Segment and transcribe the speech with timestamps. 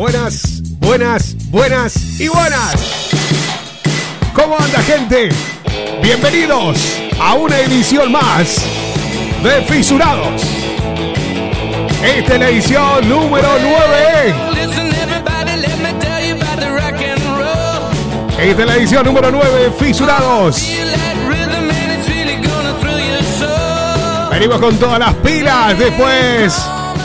[0.00, 3.10] Buenas, buenas, buenas y buenas.
[4.32, 5.28] ¿Cómo anda gente?
[6.02, 6.78] Bienvenidos
[7.20, 8.64] a una edición más
[9.42, 10.40] de Fisurados.
[12.02, 14.34] Esta es la edición número 9.
[18.38, 20.66] Esta es la edición número 9 de Fisurados.
[24.30, 26.58] Venimos con todas las pilas después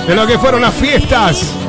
[0.08, 1.65] de lo que fueron las fiestas.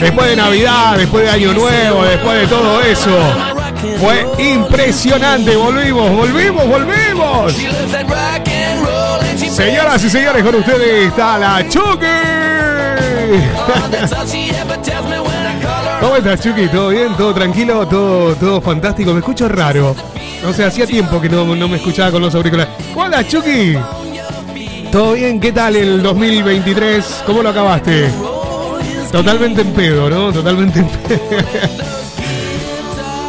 [0.00, 3.18] Después de Navidad, después de Año Nuevo, después de todo eso.
[3.98, 5.56] Fue impresionante.
[5.56, 7.52] Volvimos, volvimos, volvimos.
[9.50, 12.06] Señoras y señores, con ustedes está la Chucky.
[16.00, 16.68] ¿Cómo estás, Chucky?
[16.68, 17.16] ¿Todo bien?
[17.16, 17.88] ¿Todo tranquilo?
[17.88, 19.12] ¿Todo, todo fantástico?
[19.12, 19.96] Me escucho raro.
[20.42, 22.72] No sé, hacía tiempo que no, no me escuchaba con los auriculares.
[22.94, 23.76] Hola, Chucky.
[24.92, 25.40] ¿Todo bien?
[25.40, 27.24] ¿Qué tal el 2023?
[27.26, 28.08] ¿Cómo lo acabaste?
[29.10, 30.32] Totalmente en pedo, ¿no?
[30.32, 31.20] Totalmente en pedo.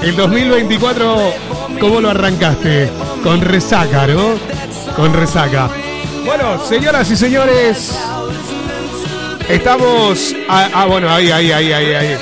[0.02, 1.34] El 2024,
[1.80, 2.90] ¿cómo lo arrancaste?
[3.24, 4.34] Con resaca, ¿no?
[4.96, 5.70] Con resaca.
[6.26, 7.98] Bueno, señoras y señores,
[9.48, 10.36] estamos.
[10.48, 12.18] Ah, bueno, ahí, ahí, ahí, ahí, ahí.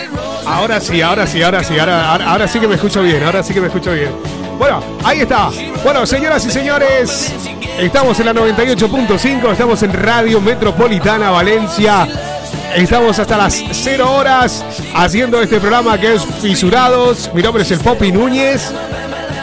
[0.45, 3.53] Ahora sí, ahora sí, ahora sí, ahora, ahora sí que me escucho bien, ahora sí
[3.53, 4.11] que me escucho bien.
[4.57, 5.49] Bueno, ahí está.
[5.83, 7.33] Bueno, señoras y señores,
[7.79, 12.07] estamos en la 98.5, estamos en Radio Metropolitana Valencia.
[12.77, 17.31] Estamos hasta las 0 horas haciendo este programa que es Fisurados.
[17.33, 18.71] Mi nombre es el Popi Núñez.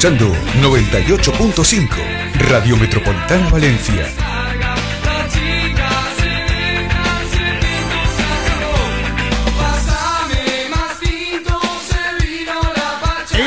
[0.00, 0.32] Escuchando
[0.62, 1.88] 98.5
[2.48, 4.08] Radio Metropolitana Valencia.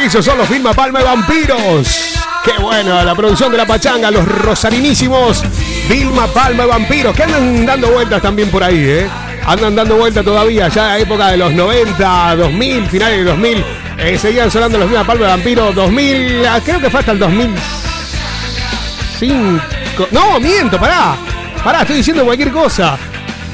[0.05, 2.19] Esos son los Filma Palma de Vampiros.
[2.45, 5.43] Qué bueno, la producción de la pachanga, los rosarinísimos
[5.89, 9.09] Vilma Palma de Vampiros, que andan dando vueltas también por ahí, ¿eh?
[9.47, 13.65] Andan dando vueltas todavía, ya época de los 90, 2000, finales de 2000
[14.03, 17.19] eh, seguían sonando los mismos Palma de Vampiro 2000, ah, creo que fue hasta el
[17.19, 20.07] 2005.
[20.11, 21.15] No, miento, pará.
[21.63, 22.97] Pará, estoy diciendo cualquier cosa.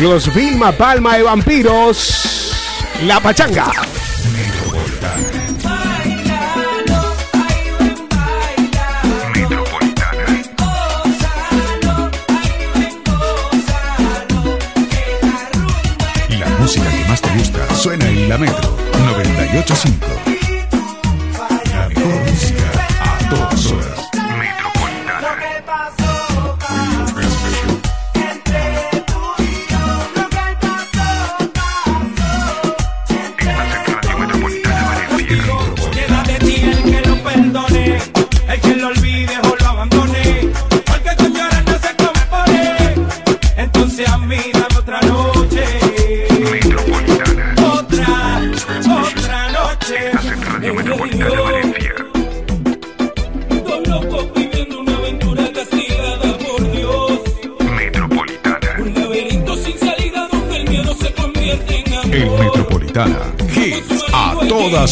[0.00, 2.54] los Vilma Palma de Vampiros,
[3.02, 3.72] La Pachanga.
[17.84, 20.33] Suena en la Metro 985.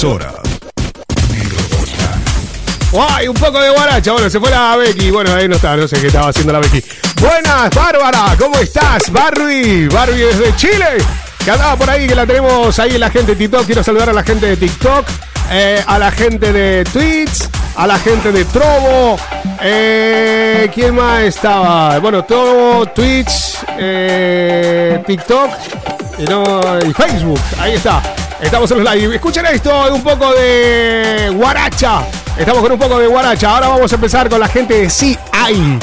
[0.02, 0.34] Metropolitana.
[3.16, 3.28] ¡Ay!
[3.28, 4.12] Un poco de guaracha.
[4.12, 5.12] Bueno, se fue la Becky.
[5.12, 6.82] Bueno, ahí no está, no sé qué estaba haciendo la Becky.
[7.20, 8.34] Buenas, Bárbara.
[8.36, 9.12] ¿Cómo estás?
[9.12, 9.86] Barbie.
[9.86, 10.98] Barbie desde Chile.
[11.44, 13.64] Que andaba por ahí, que la tenemos ahí la gente de TikTok.
[13.64, 15.06] Quiero saludar a la gente de TikTok,
[15.52, 19.16] eh, a la gente de Twitch, a la gente de Trovo.
[19.60, 22.00] Eh, ¿Quién más estaba?
[22.00, 25.50] Bueno, Trovo, Twitch, eh, TikTok
[26.18, 27.40] y, no, y Facebook.
[27.60, 28.02] Ahí está.
[28.42, 29.14] Estamos en los live.
[29.14, 32.02] Escuchen esto, un poco de guaracha.
[32.36, 33.54] Estamos con un poco de guaracha.
[33.54, 35.78] Ahora vamos a empezar con la gente de Sí Hay.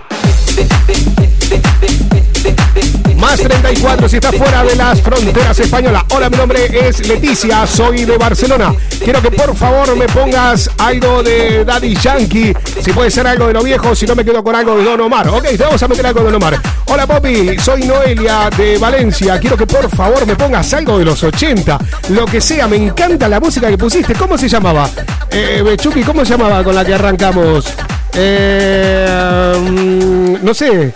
[3.22, 6.02] Más 34 si está fuera de las fronteras españolas.
[6.10, 8.74] Hola, mi nombre es Leticia, soy de Barcelona.
[8.98, 12.52] Quiero que por favor me pongas algo de Daddy Yankee.
[12.82, 15.00] Si puede ser algo de lo viejo, si no me quedo con algo de Don
[15.02, 15.28] Omar.
[15.28, 16.60] Ok, te vamos a meter algo de Don Omar.
[16.86, 19.38] Hola, Poppy, soy Noelia de Valencia.
[19.38, 21.78] Quiero que por favor me pongas algo de los 80.
[22.08, 24.14] Lo que sea, me encanta la música que pusiste.
[24.14, 24.90] ¿Cómo se llamaba?
[25.30, 27.72] Eh, Chucky, ¿cómo se llamaba con la que arrancamos?
[28.14, 30.92] Eh, mm, no sé.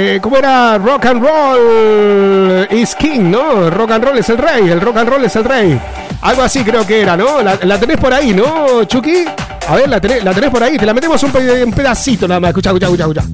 [0.00, 0.78] Eh, ¿Cómo era?
[0.78, 3.68] Rock and roll is king, ¿no?
[3.68, 5.76] Rock and roll es el rey, el rock and roll es el rey.
[6.22, 7.42] Algo así creo que era, ¿no?
[7.42, 9.24] La, tenés por ahí, ¿no, Chucky?
[9.66, 11.32] A ver, la tenés, la tenés por ahí, te la metemos un,
[11.64, 12.50] un pedacito nada más.
[12.50, 13.24] Escucha, escucha, escucha, escucha.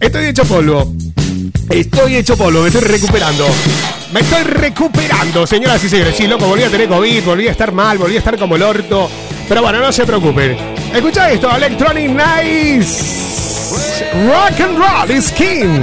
[0.00, 0.90] Estoy hecho polvo.
[1.70, 3.46] Estoy hecho polvo, me estoy recuperando.
[4.12, 6.16] Me estoy recuperando, señoras y señores.
[6.16, 8.62] Sí, loco, volví a tener COVID, volví a estar mal, volví a estar como el
[8.62, 9.10] orto.
[9.48, 10.56] Pero bueno, no se preocupen.
[10.94, 13.18] Escucha esto, Electronic Nice.
[14.26, 15.80] Rock and Roll is King.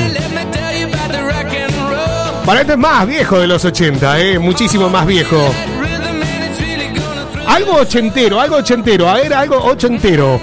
[2.46, 5.52] Para este es más viejo de los 80, eh, muchísimo más viejo.
[7.48, 10.40] Algo ochentero, algo ochentero, a ver, algo ochentero.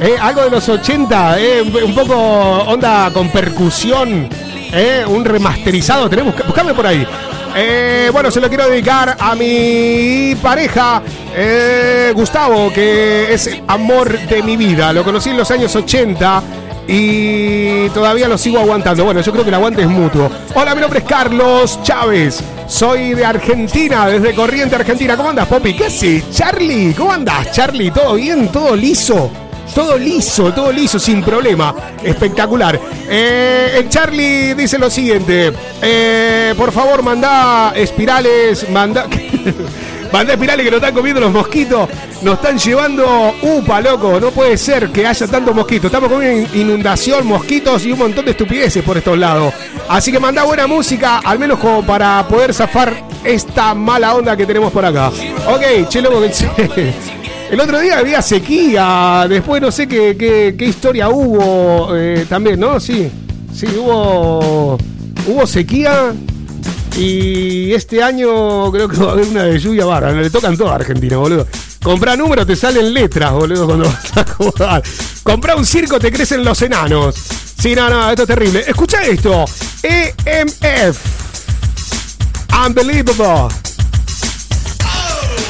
[0.00, 4.28] Eh, algo de los 80, eh, un poco onda con percusión,
[4.72, 6.08] eh, un remasterizado.
[6.08, 7.06] Tenemos, buscame por ahí.
[7.54, 11.02] Eh, bueno, se lo quiero dedicar a mi pareja,
[11.36, 14.92] eh, Gustavo, que es el amor de mi vida.
[14.92, 16.42] Lo conocí en los años 80
[16.88, 19.04] y todavía lo sigo aguantando.
[19.04, 20.30] Bueno, yo creo que el aguante es mutuo.
[20.54, 22.42] Hola, mi nombre es Carlos Chávez.
[22.66, 25.16] Soy de Argentina, desde Corriente, Argentina.
[25.16, 25.74] ¿Cómo andas, Poppy?
[25.74, 26.94] ¿Qué haces, Charlie?
[26.94, 27.90] ¿Cómo andas, Charlie?
[27.90, 28.48] ¿Todo bien?
[28.48, 29.30] ¿Todo liso?
[29.74, 31.74] Todo liso, todo liso, sin problema.
[32.02, 32.78] Espectacular.
[33.08, 35.52] Eh, el Charlie dice lo siguiente.
[35.80, 39.06] eh, por favor, manda espirales, manda...
[40.12, 41.88] Mandá espirales que nos están comiendo los mosquitos.
[42.20, 43.34] Nos están llevando.
[43.40, 44.20] Upa, loco.
[44.20, 45.86] No puede ser que haya tantos mosquitos.
[45.86, 49.54] Estamos con una in- inundación, mosquitos y un montón de estupideces por estos lados.
[49.88, 52.92] Así que mandá buena música, al menos como para poder zafar
[53.24, 55.08] esta mala onda que tenemos por acá.
[55.46, 56.20] Ok, che, loco,
[57.52, 59.26] El otro día había sequía.
[59.28, 62.80] Después no sé qué, historia hubo eh, también, ¿no?
[62.80, 63.10] Sí.
[63.54, 64.78] Sí, hubo.
[65.26, 66.14] Hubo sequía.
[66.96, 70.18] Y este año creo que va a haber una de lluvia bárbara.
[70.18, 71.46] Le tocan todas a Argentina, boludo.
[71.82, 74.82] Comprá números, te salen letras, boludo, cuando vas a jugar.
[75.22, 77.14] Comprá un circo, te crecen los enanos.
[77.60, 78.64] Sí, no, no, esto es terrible.
[78.66, 79.44] Escucha esto.
[79.82, 80.98] EMF.
[82.66, 83.54] Unbelievable.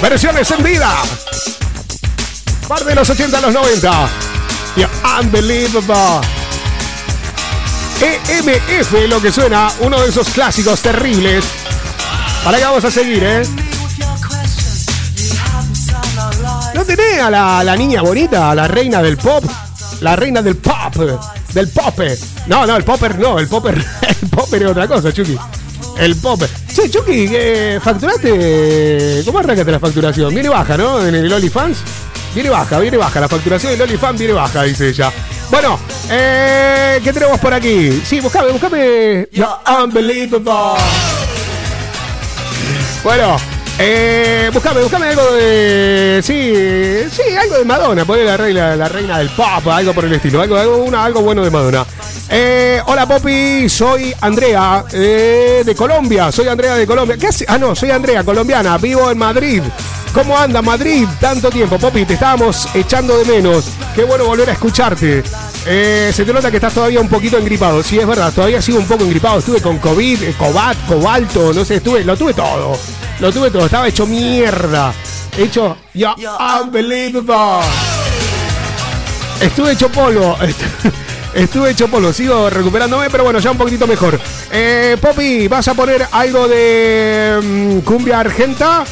[0.02, 0.92] Versiones en vida.
[2.72, 4.08] Parte de los 80 a los 90.
[4.76, 4.84] Y
[5.20, 6.26] Unbelievable.
[8.00, 11.44] EMF lo que suena, uno de esos clásicos terribles.
[12.42, 13.42] Para que vamos a seguir, ¿eh?
[16.74, 19.44] ¿No tenés a la, la niña bonita, a la reina del pop?
[20.00, 20.96] La reina del pop,
[21.52, 22.18] del popper.
[22.46, 23.74] No, no, el popper no, el popper,
[24.22, 25.36] el popper es otra cosa, Chucky.
[25.98, 26.48] El popper.
[26.74, 29.20] Che, Chucky, ¿qué ¿facturaste?
[29.26, 30.32] ¿Cómo arrancaste la facturación?
[30.32, 31.06] Viene baja, ¿no?
[31.06, 31.76] En el OnlyFans.
[32.34, 33.20] Viene baja, viene baja.
[33.20, 35.12] La facturación del OnlyFans viene baja, dice ella.
[35.50, 35.78] Bueno,
[36.10, 38.00] eh, ¿qué tenemos por aquí?
[38.04, 39.28] Sí, buscame, buscame.
[39.32, 40.80] You're unbelievable.
[43.04, 43.36] Bueno,
[43.84, 46.20] eh, buscame, buscame algo de.
[46.22, 46.54] Sí,
[47.10, 48.04] sí, algo de Madonna.
[48.04, 50.40] Ponle la reina, la reina del pop, algo por el estilo.
[50.40, 51.84] Algo, algo, una- algo bueno de Madonna.
[52.28, 53.68] Eh, hola, Poppy.
[53.68, 56.30] Soy Andrea eh, de Colombia.
[56.30, 57.16] Soy Andrea de Colombia.
[57.18, 57.44] ¿Qué hace?
[57.48, 58.78] Ah, no, soy Andrea, colombiana.
[58.78, 59.62] Vivo en Madrid.
[60.14, 61.06] ¿Cómo anda Madrid?
[61.20, 62.04] Tanto tiempo, Poppy.
[62.04, 63.64] Te estábamos echando de menos.
[63.94, 65.22] Qué bueno volver a escucharte.
[65.66, 67.82] Eh, se te nota que estás todavía un poquito engripado.
[67.82, 69.38] Sí, es verdad, todavía sigo un poco engripado.
[69.38, 72.76] Estuve con COVID, eh, Cobat, Cobalto, no sé, estuve, lo tuve todo.
[73.22, 74.92] Lo tuve todo, estaba hecho mierda.
[75.38, 76.16] Hecho, ya,
[76.60, 77.64] unbelievable.
[79.40, 80.36] Estuve hecho polvo.
[81.32, 84.18] Estuve hecho polvo, sigo recuperándome, pero bueno, ya un poquitito mejor.
[84.50, 88.82] Eh, Poppy, ¿vas a poner algo de mm, cumbia argenta?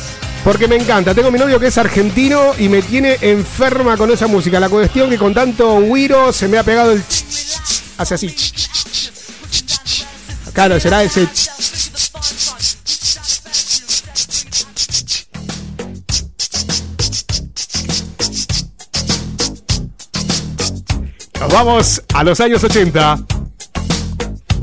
[0.45, 1.13] Porque me encanta.
[1.13, 4.61] Tengo mi novio que es argentino y me tiene enferma con esa música.
[4.61, 7.03] La cuestión que con tanto guiro se me ha pegado el...
[7.99, 8.33] Hace así.
[10.53, 11.27] Claro, será ese...
[11.27, 11.60] ch,
[21.53, 23.19] vamos a los años 80.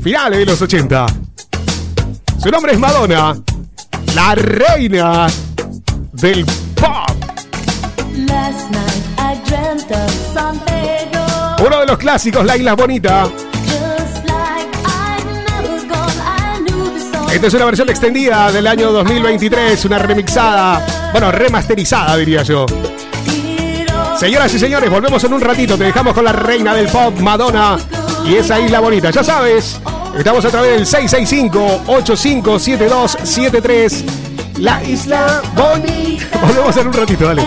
[0.02, 1.06] Finales de los 80.
[2.42, 3.36] Su nombre es Madonna.
[4.14, 5.26] La reina
[6.12, 7.18] del pop.
[11.64, 13.28] Uno de los clásicos, La Isla Bonita.
[17.32, 22.64] Esta es una versión extendida del año 2023, una remixada, bueno, remasterizada diría yo.
[24.18, 27.78] Señoras y señores, volvemos en un ratito, te dejamos con la reina del pop, Madonna,
[28.26, 29.10] y esa isla bonita.
[29.10, 29.80] Ya sabes,
[30.18, 30.84] estamos a través del
[31.86, 34.04] 665-857273,
[34.58, 36.36] la isla bonita.
[36.42, 37.42] Volvemos en un ratito, dale.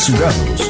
[0.00, 0.69] Fisurados.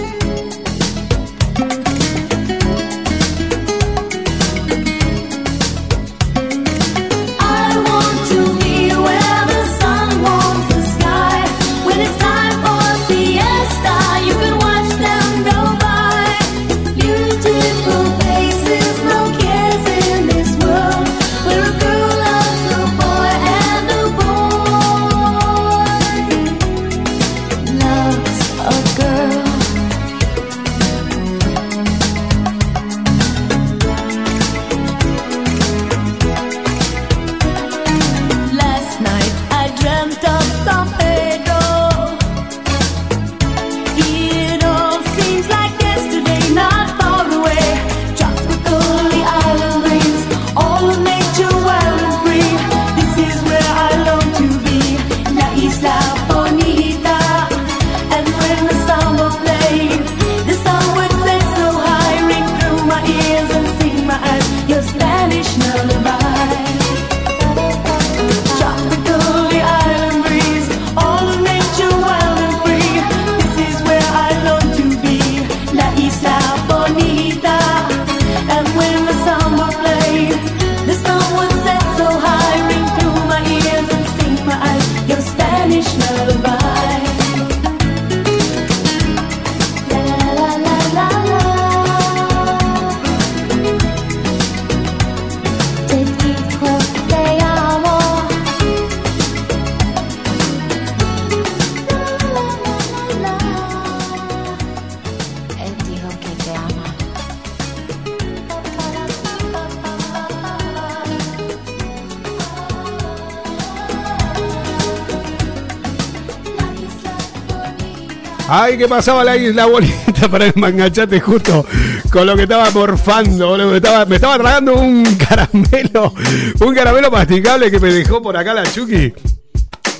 [118.81, 121.67] ¿Qué pasaba la isla bonita para el mangachate justo
[122.11, 123.59] con lo que estaba morfando?
[123.59, 124.07] Me estaba,
[124.39, 126.15] tragando un caramelo,
[126.61, 129.13] un caramelo masticable que me dejó por acá la Chucky.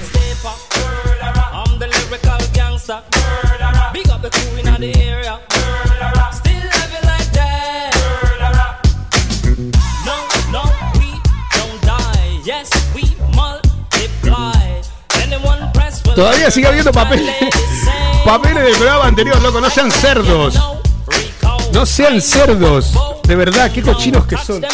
[16.19, 17.34] Todavía sigue habiendo papeles.
[18.25, 19.62] Papeles del programa anterior, loco.
[19.62, 20.62] No sean cerdos.
[21.71, 22.91] No sean cerdos.
[23.23, 24.65] De verdad, qué cochinos que son.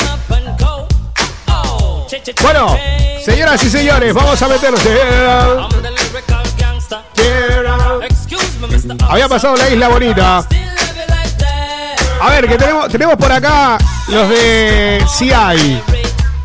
[2.41, 2.75] Bueno,
[3.23, 4.81] señoras y señores, vamos a meternos.
[9.07, 10.47] Había pasado la isla bonita.
[12.21, 13.77] A ver, que tenemos, tenemos por acá
[14.07, 15.05] los de
[15.35, 15.83] hay.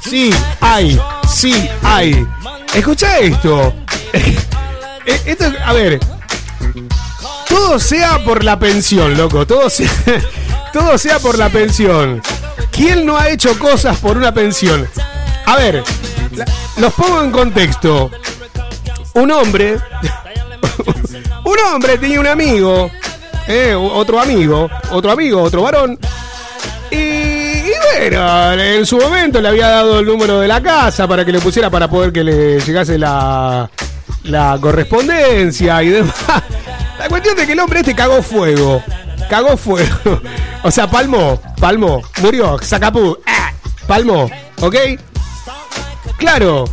[0.01, 1.01] Sí hay.
[1.27, 2.27] Sí hay.
[2.75, 3.80] Escucha esto.
[5.11, 5.99] Eh, Esto, a ver.
[7.49, 9.45] Todo sea por la pensión, loco.
[9.45, 9.91] Todo sea,
[10.73, 12.23] todo sea por la pensión.
[12.71, 14.89] ¿Quién no ha hecho cosas por una pensión?
[15.47, 15.83] A ver,
[16.77, 18.11] los pongo en contexto.
[19.15, 19.79] Un hombre,
[21.45, 22.89] un hombre tenía un amigo,
[23.49, 25.99] eh, otro amigo, otro amigo, otro varón.
[26.93, 27.65] Y
[27.99, 31.41] bueno, en su momento le había dado el número de la casa para que le
[31.41, 33.69] pusiera para poder que le llegase la,
[34.25, 36.15] la correspondencia y demás.
[36.99, 38.83] La cuestión de que el hombre este cagó fuego.
[39.29, 40.21] Cagó fuego.
[40.63, 43.53] O sea, palmó, palmó, murió, sacapú, ah,
[43.87, 44.31] palmó,
[44.61, 44.77] ¿ok?
[46.19, 46.65] Claro.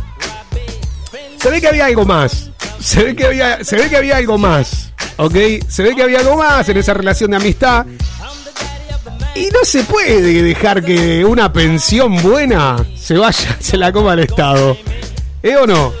[1.40, 2.50] Se ve que había algo más.
[2.80, 4.92] Se ve que había, se ve que había algo más.
[5.16, 5.34] ¿Ok?
[5.68, 7.86] Se ve que había algo más en esa relación de amistad.
[9.34, 14.20] Y no se puede dejar que una pensión buena se vaya, se la coma el
[14.20, 14.76] Estado.
[15.42, 15.92] ¿Eh o no?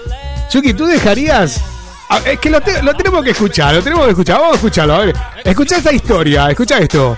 [0.48, 1.60] Chucky, ¿tú dejarías?
[2.08, 4.36] Ah, es que lo, te- lo tenemos que escuchar, lo tenemos que escuchar.
[4.38, 5.16] Vamos a escucharlo, a ver.
[5.44, 7.16] Escucha esta historia, escucha esto.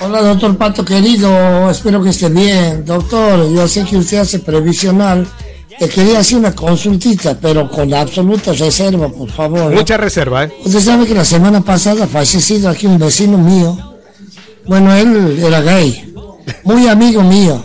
[0.00, 2.84] Hola, doctor Pato querido, espero que esté bien.
[2.84, 5.26] Doctor, yo sé que usted hace previsional.
[5.78, 9.72] Le quería hacer una consultita, pero con absoluta reserva, por favor.
[9.74, 10.52] Mucha reserva, ¿eh?
[10.64, 13.94] Usted sabe que la semana pasada ha fallecido aquí un vecino mío.
[14.66, 16.14] Bueno, él era gay,
[16.64, 17.64] muy amigo mío.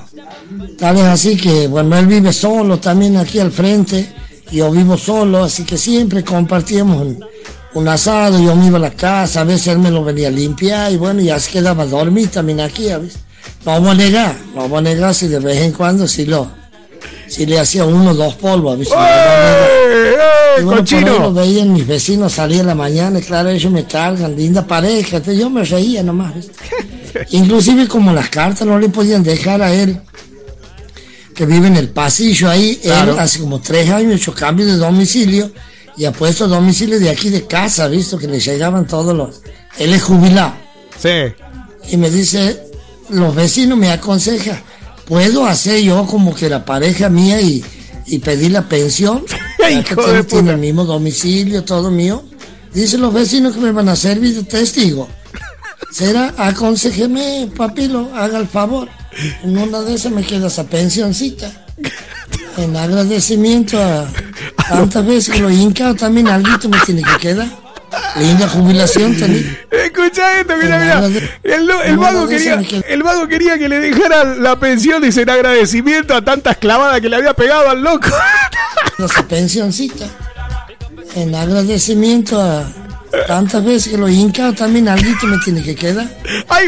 [0.77, 4.13] Tal es así que, bueno, él vive solo también aquí al frente.
[4.51, 7.25] Yo vivo solo, así que siempre compartíamos un,
[7.73, 8.39] un asado.
[8.41, 10.97] Yo me iba a la casa, a veces él me lo venía a limpiar y
[10.97, 12.89] bueno, ya se quedaba a dormir también aquí.
[12.89, 13.19] a veces.
[13.65, 16.49] No voy a negar, no voy a negar si de vez en cuando sí lo,
[17.27, 18.73] si le hacía uno o dos polvos.
[18.73, 18.91] a negar.
[18.99, 20.15] ¡Eh,
[20.59, 23.71] Y bueno, por ahí lo veían mis vecinos salir en la mañana y claro, ellos
[23.71, 26.33] me cargan, linda pareja, entonces yo me reía nomás.
[27.31, 29.99] Inclusive como las cartas no le podían dejar a él,
[31.35, 33.13] que vive en el pasillo ahí, Claro.
[33.13, 35.51] él hace como tres años hecho cambio de domicilio
[35.97, 39.41] y ha puesto domicilio de aquí de casa, visto que le llegaban todos los...
[39.77, 40.53] Él es jubilado
[40.97, 41.33] Sí.
[41.89, 42.61] y me dice,
[43.09, 44.61] los vecinos me aconsejan,
[45.05, 47.63] ¿puedo hacer yo como que la pareja mía y,
[48.07, 49.23] y pedir la pensión?
[49.71, 52.23] Hijo de tiene el mismo domicilio, todo mío.
[52.73, 55.07] Dice los vecinos que me van a servir de testigo.
[55.91, 58.87] Será, aconsejeme, papilo, haga el favor.
[59.43, 61.51] En una de esas me queda esa pensioncita.
[62.57, 64.07] En agradecimiento a
[64.69, 67.47] tantas veces que lo hincado, también algo me tiene que quedar.
[68.17, 69.59] Linda jubilación tenía.
[69.69, 71.05] Escucha esto, mira, mira.
[71.43, 76.15] El, el de quería, el mago quería que le dejara la pensión, dice, en agradecimiento
[76.15, 78.07] a tantas clavadas que le había pegado al loco.
[78.97, 80.05] esa pensioncita.
[81.15, 82.65] En agradecimiento a
[83.27, 86.07] tantas veces que lo hincado, también algo me tiene que quedar.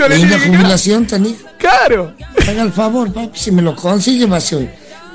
[0.09, 1.35] Linda jubilación tenía.
[1.57, 2.13] Claro.
[2.47, 4.41] Haga el favor, si me lo consigue va a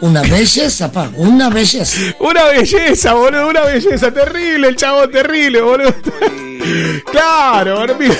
[0.01, 2.14] una belleza, pa, una belleza.
[2.21, 4.12] Una belleza, boludo, una belleza.
[4.12, 5.95] Terrible, el chavo, terrible, boludo.
[7.11, 8.14] Claro, boludo.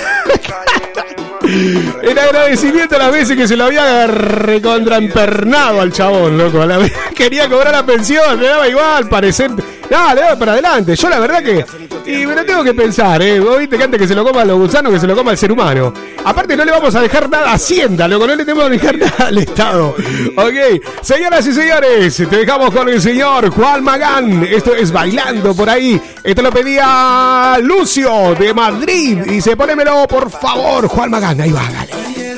[2.03, 6.63] En agradecimiento a las veces que se lo había recontraempernado al chabón, loco.
[7.15, 9.51] Quería cobrar la pensión, le daba igual, parecer.
[9.91, 10.97] No, le daba para adelante.
[10.97, 11.65] Yo la verdad que.
[12.07, 13.41] Y me lo tengo que pensar, ¿eh?
[13.41, 15.39] Vos viste que antes que se lo coma los gusanos, que se lo coma el
[15.39, 15.93] ser humano.
[16.25, 18.27] Aparte, no le vamos a dejar nada a Hacienda, loco.
[18.27, 19.95] No le tenemos que dejar nada al Estado.
[20.37, 24.45] Ok, señoras y señores, te dejamos con el señor Juan Magán.
[24.45, 26.01] Esto es Bailando por ahí.
[26.23, 29.19] Esto lo pedía Lucio de Madrid.
[29.19, 31.41] Dice, ponémelo, por favor, Juan Magán.
[31.41, 32.38] Ahí va, dale.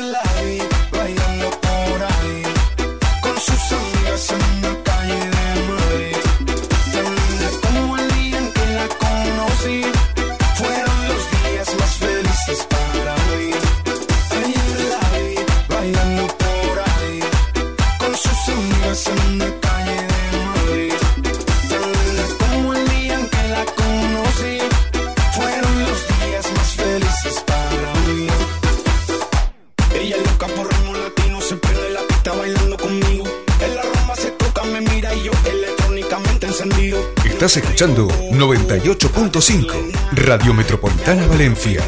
[37.40, 41.82] Estás escuchando 98.5 Radio Metropolitana Valencia.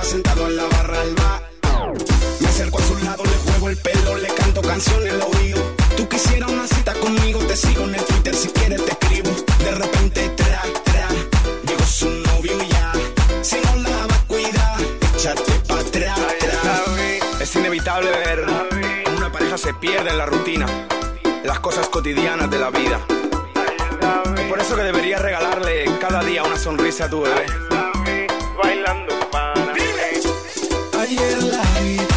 [0.00, 1.50] Sentado en la barra al bar.
[2.38, 5.60] Me acerco a su lado, le juego el pelo, le canto canciones al oído.
[5.96, 9.30] Tú quisieras una cita conmigo, te sigo en el Twitter si quieres te escribo.
[9.58, 11.08] De repente, tra, tra,
[11.66, 12.92] llegó su novio ya.
[13.42, 14.80] Si no la va a cuidar,
[15.16, 16.20] échate pa' atrás.
[17.40, 18.46] Es inevitable ver
[19.16, 20.66] una pareja se pierde en la rutina,
[21.42, 23.04] las cosas cotidianas de la vida
[24.64, 27.44] eso que deberías regalarle cada día una sonrisa a tu bebé.
[28.56, 29.80] Bailando para mí.
[30.98, 32.13] Ayer la vi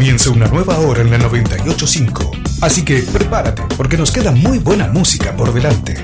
[0.00, 2.30] Comienza una nueva hora en la 985.
[2.62, 5.94] Así que prepárate, porque nos queda muy buena música por delante.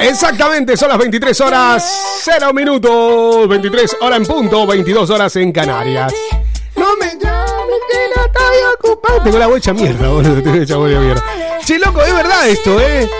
[0.00, 6.14] Exactamente, son las 23 horas 0 minutos, 23 horas en punto, 22 horas en Canarias.
[6.74, 9.22] No me llames que no estoy ocupado.
[9.24, 10.42] Tengo la voz hecha mierda, boludo.
[10.42, 11.22] Tengo voz de mierda.
[11.66, 13.10] Che, loco, es verdad esto, ¿eh?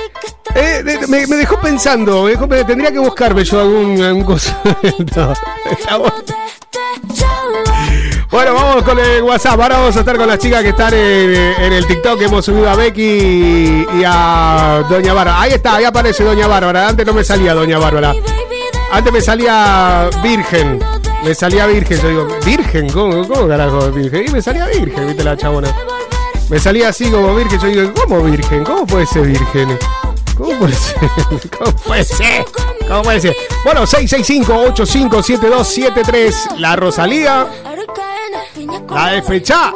[0.54, 4.58] Eh, me, dejó pensando, me dejó- tendría que buscarme yo algún, algún cosa.
[5.14, 5.34] No,
[8.38, 9.60] Bueno, vamos con el WhatsApp.
[9.60, 12.22] Ahora vamos a estar con las chicas que están en, el TikTok.
[12.22, 15.40] Hemos subido a Becky y a Doña Bárbara.
[15.40, 16.86] Ahí está, ahí aparece Doña Bárbara.
[16.86, 18.14] Antes no me salía Doña Bárbara.
[18.92, 20.78] Antes me salía Virgen.
[21.24, 22.00] Me salía Virgen.
[22.00, 22.88] Yo digo, ¿Virgen?
[22.90, 24.26] ¿Cómo, cómo carajo Virgen?
[24.28, 25.74] Y me salía Virgen, viste la chabona.
[26.48, 27.58] Me salía así como Virgen.
[27.58, 28.62] Yo digo, ¿cómo Virgen?
[28.62, 29.76] ¿Cómo puede ser Virgen?
[30.36, 30.96] ¿Cómo puede ser?
[31.58, 32.44] ¿Cómo puede ser?
[32.86, 33.34] ¿Cómo puede ser?
[33.64, 36.58] Bueno, 665-857273.
[36.58, 37.48] La Rosalía.
[38.90, 39.72] La despechá.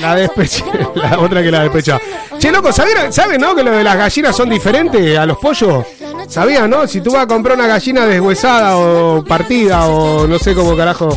[0.00, 0.64] La despechá.
[0.94, 2.00] La otra que la despechá.
[2.38, 3.54] Che, loco, ¿sabían, ¿saben, no?
[3.54, 5.84] Que lo de las gallinas son diferentes a los pollos.
[6.28, 6.86] ¿Sabían, no?
[6.86, 11.16] Si tú vas a comprar una gallina deshuesada o partida o no sé cómo carajo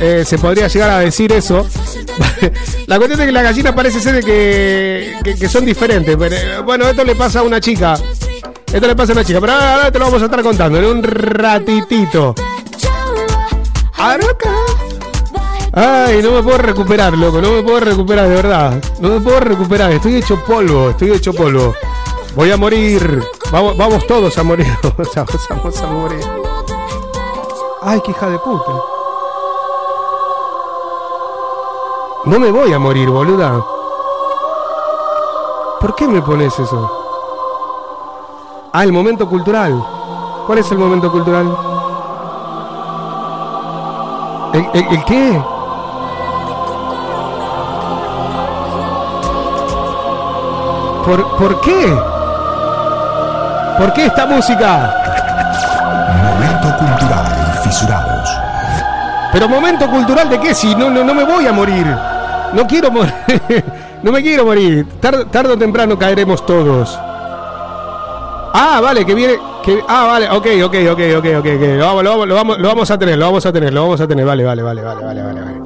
[0.00, 1.66] eh, se podría llegar a decir eso.
[2.86, 6.16] la cuestión es que las gallinas parece ser de que, que, que son diferentes.
[6.16, 7.94] Pero, bueno, esto le pasa a una chica.
[8.72, 9.40] Esto le pasa a una chica.
[9.40, 12.34] Pero ahora, ahora te lo vamos a estar contando en un ratitito.
[13.96, 14.73] Aruca.
[15.76, 18.80] Ay, no me puedo recuperar, loco, no me puedo recuperar, de verdad.
[19.00, 21.74] No me puedo recuperar, estoy hecho polvo, estoy hecho polvo.
[22.36, 23.20] Voy a morir.
[23.50, 24.66] Vamos, vamos todos a morir.
[24.82, 26.20] Vamos a, morir.
[27.82, 28.72] Ay, qué hija de puta.
[32.24, 33.64] No me voy a morir, boluda.
[35.80, 36.90] ¿Por qué me pones eso?
[38.72, 39.84] Ah, el momento cultural.
[40.46, 41.56] ¿Cuál es el momento cultural?
[44.52, 45.53] ¿El, el, el qué?
[51.04, 51.94] ¿Por, ¿Por qué?
[53.78, 54.94] ¿Por qué esta música?
[56.22, 57.26] Momento cultural,
[57.62, 58.30] fisurados.
[59.32, 60.54] Pero momento cultural de qué?
[60.54, 61.86] Si no, no, no me voy a morir.
[62.52, 63.12] No quiero morir.
[64.02, 64.86] no me quiero morir.
[65.00, 66.96] Tar- tarde o temprano caeremos todos.
[68.56, 69.34] Ah, vale, que viene.
[69.64, 71.62] Que, ah, vale, ok, ok, ok, ok, ok, ok.
[71.78, 73.82] Lo vamos, lo, vamos, lo, vamos, lo vamos a tener, lo vamos a tener, lo
[73.82, 74.24] vamos a tener.
[74.24, 75.63] Vale, vale, vale, vale, vale, vale.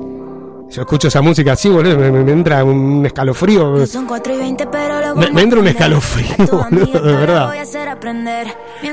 [0.70, 3.86] Yo escucho esa música así, boludo, me, entra un escalofrío.
[3.86, 7.50] Son 4 y 20, pero lo Me, me entra un escalofrío, boludo, de verdad.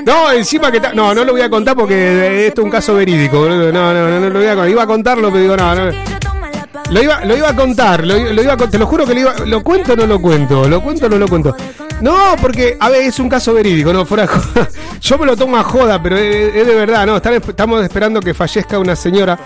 [0.06, 0.80] No, encima que...
[0.80, 3.70] ta- No, no lo voy a contar porque esto es un caso verídico, boludo.
[3.70, 4.70] No, no, no, no lo voy a contar.
[4.70, 5.92] Iba a contarlo, pero digo, no, no.
[6.90, 9.20] Lo iba, lo iba a contar, lo, lo iba a te lo juro que lo
[9.20, 11.56] iba, lo cuento o no lo cuento, lo cuento o no lo cuento.
[12.00, 14.68] No, porque, a ver, es un caso verídico, no, fuera joda.
[15.00, 18.34] Yo me lo tomo a joda, pero es, es de verdad, no, estamos esperando que
[18.34, 19.36] fallezca una señora.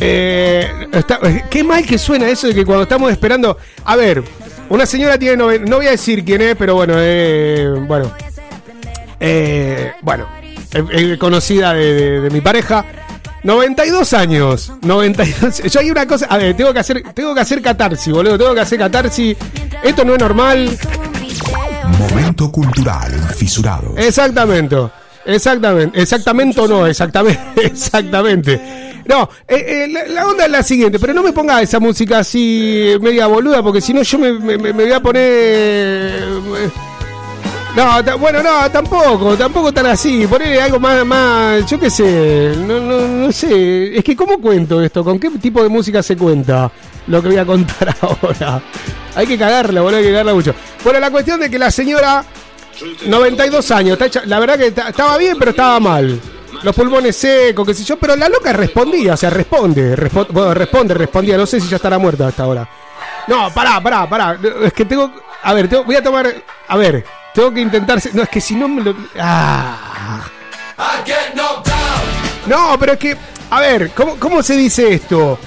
[0.00, 3.56] Eh, está- qué mal que suena eso de que cuando estamos esperando.
[3.84, 4.22] A ver,
[4.68, 5.36] una señora tiene.
[5.36, 8.10] noven- no voy a decir quién es, pero bueno, eh, bueno.
[9.18, 10.26] Eh, bueno,
[10.72, 12.84] eh, eh, conocida de, de- de mi pareja.
[13.42, 14.72] 92 años.
[14.82, 15.62] 92.
[15.70, 16.26] Yo hay una cosa.
[16.26, 18.38] A ver, tengo que hacer, tengo que hacer catarsis, boludo.
[18.38, 19.36] Tengo que hacer catarsis.
[19.82, 20.78] Esto no es normal.
[21.98, 23.92] Momento cultural, fisurados.
[23.96, 24.76] Exactamente.
[25.26, 26.00] Exactamente.
[26.00, 27.40] Exactamente o no, exactamente.
[27.66, 28.89] Exactamente.
[29.06, 32.92] No, eh, eh, la, onda es la siguiente, pero no me ponga esa música así
[33.00, 34.32] media boluda, porque si no yo me,
[34.72, 35.22] voy a poner...
[35.22, 36.70] eh,
[37.76, 40.26] No, bueno, no, tampoco, tampoco tan así.
[40.26, 43.96] Ponerle algo más, más, yo qué sé, no, no, no sé.
[43.96, 45.04] Es que ¿cómo cuento esto?
[45.04, 46.70] ¿Con qué tipo de música se cuenta?
[47.06, 48.62] lo que voy a contar ahora.
[49.16, 50.54] Hay que cagarla, boludo, hay que cagarla mucho.
[50.84, 52.24] Bueno, la cuestión de que la señora,
[53.06, 56.20] 92 años, está hecha- la verdad que ta- estaba bien, pero estaba mal.
[56.62, 60.52] Los pulmones secos, qué sé yo, pero la loca respondía, o sea, responde, respo- bueno,
[60.52, 62.68] responde, respondía, no sé si ya estará muerta hasta ahora.
[63.26, 64.38] No, pará, pará, pará.
[64.62, 65.10] Es que tengo.
[65.42, 66.32] A ver, tengo- voy a tomar.
[66.68, 67.98] A ver, tengo que intentar.
[68.12, 68.94] No, es que si no me lo.
[69.18, 70.22] Ah.
[72.46, 73.16] No, pero es que.
[73.50, 75.38] A ver, ¿cómo, cómo se dice esto?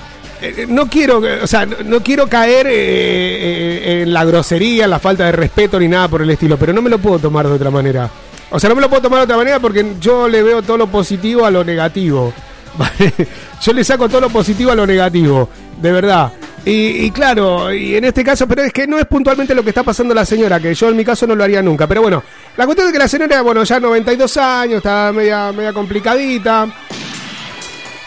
[0.41, 4.89] Eh, No quiero, eh, o sea, no, quiero caer eh, eh, en la grosería, en
[4.89, 7.47] la falta de respeto ni nada por el estilo, pero no me lo puedo tomar
[7.47, 8.09] de otra manera.
[8.55, 10.77] O sea, no me lo puedo tomar de otra manera porque yo le veo todo
[10.77, 12.31] lo positivo a lo negativo.
[13.61, 15.47] Yo le saco todo lo positivo a lo negativo,
[15.79, 16.33] de verdad.
[16.65, 19.69] Y, y claro, y en este caso, pero es que no es puntualmente lo que
[19.69, 21.85] está pasando la señora, que yo en mi caso no lo haría nunca.
[21.85, 22.23] Pero bueno,
[22.57, 26.67] la cuestión es que la señora, bueno, ya 92 años, está media, media complicadita.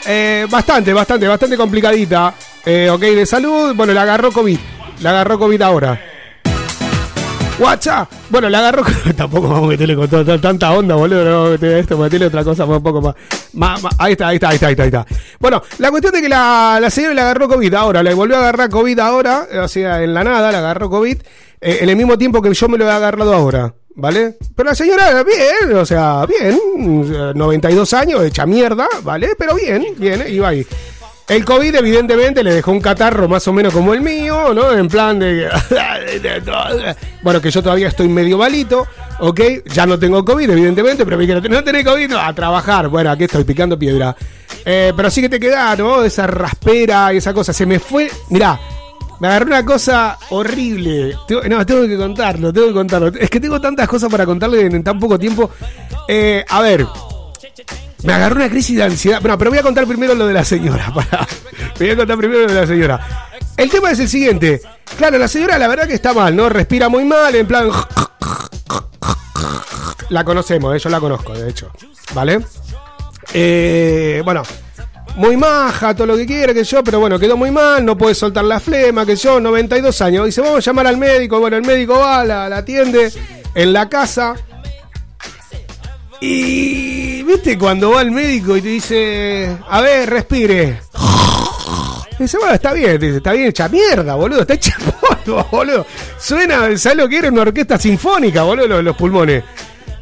[0.07, 2.35] Eh, bastante, bastante, bastante complicadita.
[2.65, 3.75] Eh, ok, de salud.
[3.75, 4.59] Bueno, le agarró COVID.
[5.01, 6.16] Le agarró COVID ahora.
[7.59, 8.11] WhatsApp.
[8.29, 8.83] Bueno, le agarró.
[9.17, 11.25] Tampoco vamos a meterle con tanta onda, boludo.
[11.25, 13.15] No vamos a meterle esto, meterle otra cosa un poco más.
[13.55, 15.07] más- más- Ahí está, ahí está, ahí está, ahí está.
[15.41, 18.03] Bueno, la cuestión de que la, la señora le agarró COVID ahora.
[18.03, 19.47] Le volvió a agarrar COVID ahora.
[19.51, 21.17] eh, O sea, en la nada le agarró COVID.
[21.61, 23.73] eh, en el mismo tiempo que yo me lo he agarrado ahora.
[23.99, 24.37] ¿Vale?
[24.55, 26.61] Pero la señora, bien, o sea, bien.
[27.15, 29.31] eh, 92 años, hecha mierda, ¿vale?
[29.39, 30.67] Pero bien, bien, iba ahí.
[31.29, 34.73] El COVID, evidentemente, le dejó un catarro más o menos como el mío, ¿no?
[34.73, 35.49] En plan de.
[37.23, 38.87] bueno, que yo todavía estoy medio malito,
[39.19, 39.41] ¿ok?
[39.67, 42.89] Ya no tengo COVID, evidentemente, pero no tener COVID, no, a trabajar.
[42.89, 44.15] Bueno, aquí estoy picando piedra.
[44.65, 46.05] Eh, pero sí que te queda, ¿no?
[46.05, 47.53] Esa raspera y esa cosa.
[47.53, 48.09] Se me fue.
[48.31, 48.61] Mirá,
[49.19, 51.17] me agarró una cosa horrible.
[51.49, 53.09] No, tengo que contarlo, tengo que contarlo.
[53.09, 55.51] Es que tengo tantas cosas para contarle en tan poco tiempo.
[56.07, 56.87] Eh, a ver.
[58.07, 59.21] Me agarró una crisis de ansiedad.
[59.21, 60.93] Bueno, pero voy a contar primero lo de la señora.
[60.95, 61.27] Para.
[61.79, 63.29] Voy a contar primero lo de la señora.
[63.57, 64.61] El tema es el siguiente.
[64.97, 66.49] Claro, la señora la verdad que está mal, ¿no?
[66.49, 67.69] Respira muy mal, en plan...
[70.09, 70.79] La conocemos, ¿eh?
[70.79, 71.69] yo la conozco, de hecho.
[72.15, 72.39] ¿Vale?
[73.35, 74.45] Eh, bueno,
[75.17, 78.15] muy maja, todo lo que quiera, que yo, pero bueno, quedó muy mal, no puede
[78.15, 80.27] soltar la flema, que yo, 92 años.
[80.27, 81.41] Dice, vamos a llamar al médico.
[81.41, 83.13] Bueno, el médico va, la, la atiende
[83.55, 84.37] en la casa.
[86.21, 90.81] Y, viste, cuando va al médico y te dice, a ver, respire.
[92.19, 94.75] Dice, bueno, está bien, dice, está bien hecha mierda, boludo, está hecha
[95.25, 95.87] polvo, boludo.
[96.19, 97.29] Suena, ¿sabes lo que era?
[97.29, 99.45] Una orquesta sinfónica, boludo, los, pulmones.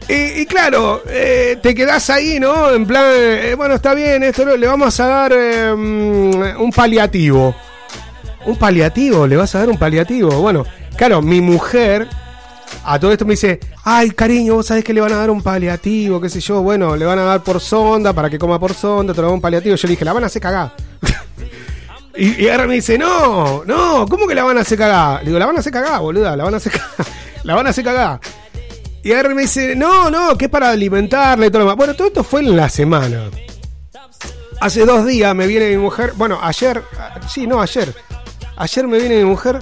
[0.08, 2.70] Y, y claro, eh, te quedás ahí, ¿no?
[2.72, 5.32] En plan, eh, bueno, está bien, esto no- le vamos a dar
[5.76, 7.56] mm, un paliativo.
[8.46, 9.26] ¿Un paliativo?
[9.26, 10.30] ¿Le vas a dar un paliativo?
[10.40, 10.64] Bueno,
[10.96, 12.06] claro, mi mujer
[12.84, 15.42] a todo esto me dice, ay, cariño, vos sabés que le van a dar un
[15.42, 18.74] paliativo, qué sé yo, bueno, le van a dar por sonda, para que coma por
[18.74, 19.76] sonda, te lo un paliativo.
[19.76, 20.74] Yo le dije, la van a hacer cagar.
[22.16, 25.20] y, ahora me dice, no, no, ¿cómo que la van a hacer cagar?
[25.20, 27.06] Le digo, la van a hacer cagar, boluda, la van a hacer cagar.
[27.44, 28.20] la van a hacer cagar.
[29.02, 31.76] Y ahora me dice, no, no, que es para alimentarla y todo lo demás.
[31.76, 33.30] Bueno, todo esto fue en la semana.
[34.60, 37.94] Hace dos días me viene mi mujer, bueno, ayer, ah, sí, no, ayer.
[38.56, 39.60] Ayer me viene mi mujer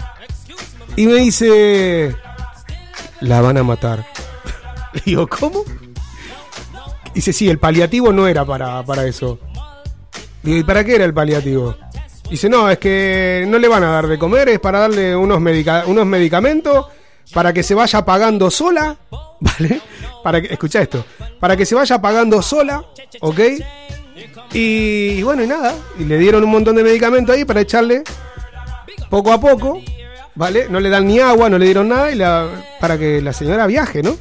[0.95, 2.15] y me dice,
[3.23, 4.05] la van a matar.
[5.05, 5.65] Digo, ¿cómo?
[7.15, 9.39] Dice, sí, el paliativo no era para, para eso.
[10.43, 11.77] Digo, ¿y para qué era el paliativo?
[12.31, 15.39] Dice, no, es que no le van a dar de comer, es para darle unos,
[15.41, 16.87] medica- unos medicamentos
[17.35, 18.97] para que se vaya apagando sola,
[19.41, 19.81] ¿vale?
[20.23, 21.05] Para que, escucha esto,
[21.39, 22.83] para que se vaya apagando sola,
[23.21, 23.41] ¿ok?
[24.55, 24.59] Y,
[25.19, 28.03] y bueno, y nada, y le dieron un montón de medicamentos ahí para echarle
[29.11, 29.81] poco a poco,
[30.35, 30.67] ¿vale?
[30.69, 32.49] No le dan ni agua, no le dieron nada y la,
[32.81, 34.17] para que la señora viaje, ¿no?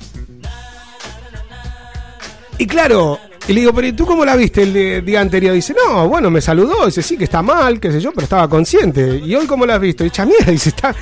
[2.57, 5.53] Y claro, y le digo, pero ¿y tú cómo la viste el día anterior?
[5.53, 8.47] Dice, no, bueno, me saludó, dice, sí, que está mal, qué sé yo, pero estaba
[8.47, 9.17] consciente.
[9.17, 10.03] ¿Y hoy cómo la has visto?
[10.03, 10.93] Dice, mierda, dice, está,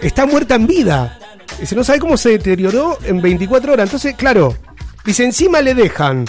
[0.00, 1.18] está muerta en vida.
[1.60, 3.88] Dice, no sabe cómo se deterioró en 24 horas.
[3.88, 4.56] Entonces, claro,
[5.04, 6.24] dice, encima le dejan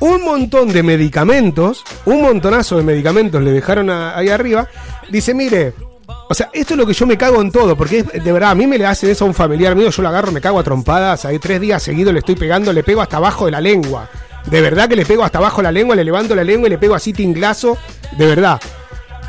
[0.00, 4.68] un montón de medicamentos, un montonazo de medicamentos le dejaron ahí arriba.
[5.10, 5.74] Dice, mire,
[6.06, 8.54] o sea, esto es lo que yo me cago en todo, porque de verdad, a
[8.54, 10.62] mí me le hacen eso a un familiar mío, yo lo agarro, me cago a
[10.64, 14.08] trompadas, ahí tres días seguidos le estoy pegando, le pego hasta abajo de la lengua.
[14.46, 16.78] De verdad que le pego hasta abajo la lengua, le levanto la lengua y le
[16.78, 17.78] pego así tinglazo,
[18.18, 18.60] de verdad.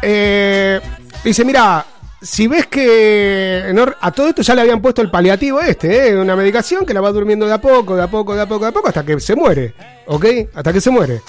[0.01, 0.81] Eh,
[1.23, 1.85] dice, mira,
[2.21, 6.17] si ves que no- a todo esto ya le habían puesto el paliativo este, ¿eh?
[6.19, 8.65] una medicación que la va durmiendo de a poco, de a poco, de a poco,
[8.65, 9.73] de a poco, hasta que se muere,
[10.07, 10.25] ¿ok?
[10.53, 11.21] Hasta que se muere.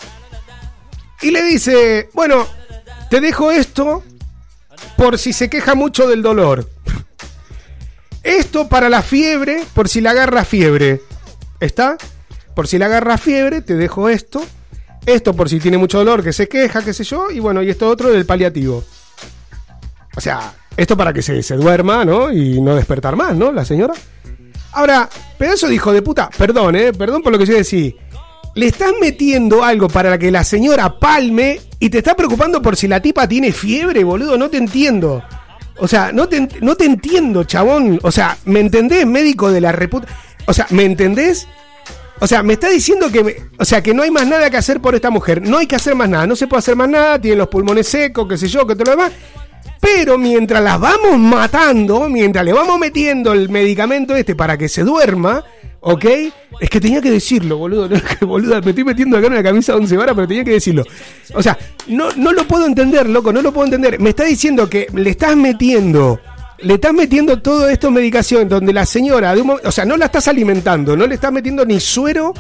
[1.23, 2.47] Y le dice, bueno,
[3.09, 4.03] te dejo esto
[4.97, 6.69] por si se queja mucho del dolor.
[8.23, 11.01] Esto para la fiebre, por si le agarra fiebre.
[11.61, 11.97] ¿Está?
[12.55, 14.45] Por si le agarra fiebre, te dejo esto.
[15.05, 17.31] Esto por si tiene mucho dolor, que se queja, qué sé yo.
[17.31, 18.85] Y bueno, y esto otro del paliativo.
[20.17, 22.31] O sea, Esto para que se, se duerma, ¿no?
[22.33, 23.53] Y no despertar más, ¿no?
[23.53, 23.95] La señora.
[24.73, 25.09] Ahora,
[25.39, 26.93] pedazo de hijo de puta, perdón, ¿eh?
[26.93, 27.93] Perdón por lo que yo decía.
[28.57, 32.89] Le estás metiendo algo para que la señora palme y te está preocupando por si
[32.89, 34.39] la tipa tiene fiebre, boludo.
[34.39, 35.23] No te entiendo.
[35.79, 38.01] O sea, no te, no te entiendo, chabón.
[38.03, 40.09] O sea, ¿me entendés, médico de la reputa?
[40.47, 41.47] O sea, ¿me entendés?
[42.19, 44.81] O sea, me está diciendo que, o sea, que no hay más nada que hacer
[44.81, 45.43] por esta mujer.
[45.43, 46.27] No hay que hacer más nada.
[46.27, 47.21] No se puede hacer más nada.
[47.21, 49.13] Tiene los pulmones secos, qué sé yo, que todo lo demás.
[49.83, 54.83] Pero mientras las vamos matando, mientras le vamos metiendo el medicamento este para que se
[54.83, 55.45] duerma,
[55.89, 56.05] ¿ok?
[56.61, 57.89] Es que tenía que decirlo, boludo.
[57.89, 57.97] Me
[58.71, 60.85] estoy metiendo acá en una camisa de 11 varas, pero tenía que decirlo.
[61.35, 61.57] O sea,
[61.89, 63.99] no, no lo puedo entender, loco, no lo puedo entender.
[64.01, 66.21] Me está diciendo que le estás metiendo,
[66.59, 69.85] le estás metiendo todo esto en medicación, donde la señora, de un mo- o sea,
[69.85, 72.35] no la estás alimentando, no le estás metiendo ni suero.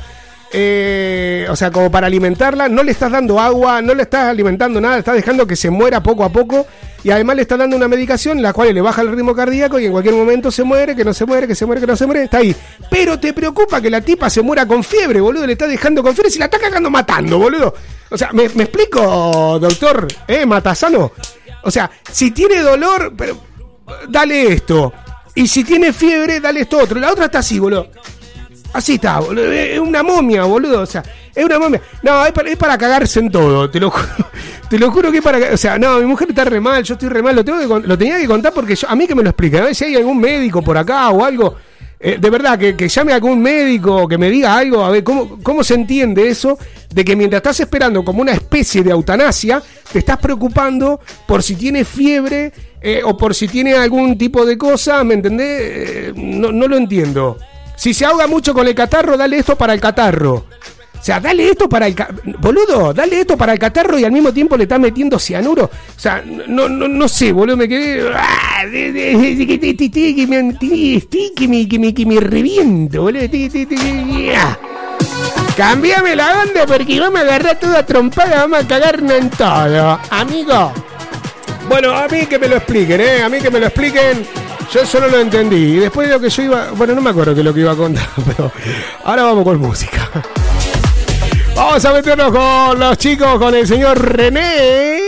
[0.53, 4.80] Eh, o sea, como para alimentarla, no le estás dando agua, no le estás alimentando
[4.80, 6.66] nada, estás dejando que se muera poco a poco
[7.03, 9.86] y además le estás dando una medicación la cual le baja el ritmo cardíaco y
[9.86, 12.07] en cualquier momento se muere, que no se muere, que se muere, que no se
[12.07, 12.55] muere, está ahí.
[12.90, 16.14] Pero te preocupa que la tipa se muera con fiebre, boludo, le estás dejando con
[16.14, 17.74] fiebre si la está cagando matando, boludo.
[18.11, 20.07] O sea, ¿me, explico, doctor?
[20.28, 21.12] ¿Eh, Matasano?
[21.62, 23.12] O sea, si tiene dolor,
[24.09, 24.92] dale esto.
[25.34, 26.99] Y si tiene fiebre, dale esto otro.
[26.99, 27.90] La otra está así, boludo.
[28.73, 29.51] Así está, boludo.
[29.53, 30.83] Es una momia, boludo.
[30.83, 31.03] O sea,
[31.35, 31.81] es una momia.
[32.03, 34.07] No, es para, es para cagarse en todo, te lo juro.
[34.69, 35.55] Te lo juro que es para.
[35.55, 37.37] O sea, no, mi mujer está re mal, yo estoy re mal.
[37.37, 39.59] Lo, tengo que, lo tenía que contar porque a mí que me lo explique.
[39.59, 41.55] A ver si hay algún médico por acá o algo.
[42.01, 45.05] eh, de verdad, que, que llame a algún médico, que me diga algo, a ver
[45.05, 46.59] cómo, cómo se entiende eso
[46.93, 49.62] de que mientras estás esperando como una especie de eutanasia,
[49.93, 54.59] te estás preocupando por si tiene fiebre eh, o por si tiene algún tipo de
[54.59, 55.61] cosa, ¿me entendés?
[55.62, 57.39] Eh, no, no lo entiendo.
[57.77, 60.47] Si se ahoga mucho con el catarro, dale esto para el catarro.
[60.99, 61.95] O sea, dale esto para el...
[62.41, 65.64] Boludo, dale esto para el catarro y al mismo tiempo le estás metiendo cianuro.
[65.64, 68.11] O sea, no, no, no sé, boludo, me quedé...
[68.12, 68.62] ah,
[71.37, 73.20] Que me, que me, que me, reviento, boludo.
[74.35, 74.59] Ah.
[75.57, 80.01] Cambiame la onda porque vamos a agarrar toda trompada, vamos a cagarnos en todo.
[80.11, 80.72] Amigo.
[81.68, 83.22] Bueno, a mí que me lo expliquen, ¿eh?
[83.22, 84.27] A mí que me lo expliquen.
[84.73, 85.57] Yo eso no lo entendí.
[85.57, 86.71] Y después de lo que yo iba...
[86.73, 88.53] Bueno, no me acuerdo qué es lo que iba a contar, pero
[89.05, 90.09] ahora vamos con música.
[91.55, 95.01] Vamos a meternos con los chicos, con el señor René.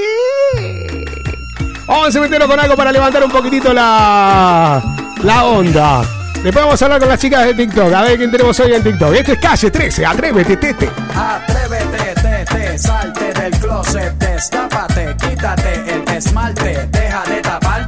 [1.87, 4.83] Vamos a meternos con algo para levantar un poquitito la,
[5.23, 6.03] la onda.
[6.43, 7.93] Después vamos a hablar con las chicas de TikTok.
[7.93, 9.15] A ver quién tenemos hoy en TikTok.
[9.15, 10.07] Esto es Calle 13.
[10.07, 10.91] Atrévete, tete.
[11.15, 17.88] Atrévete, te, te, salte del closet, destápate, quítate el esmalte, deja de taparte,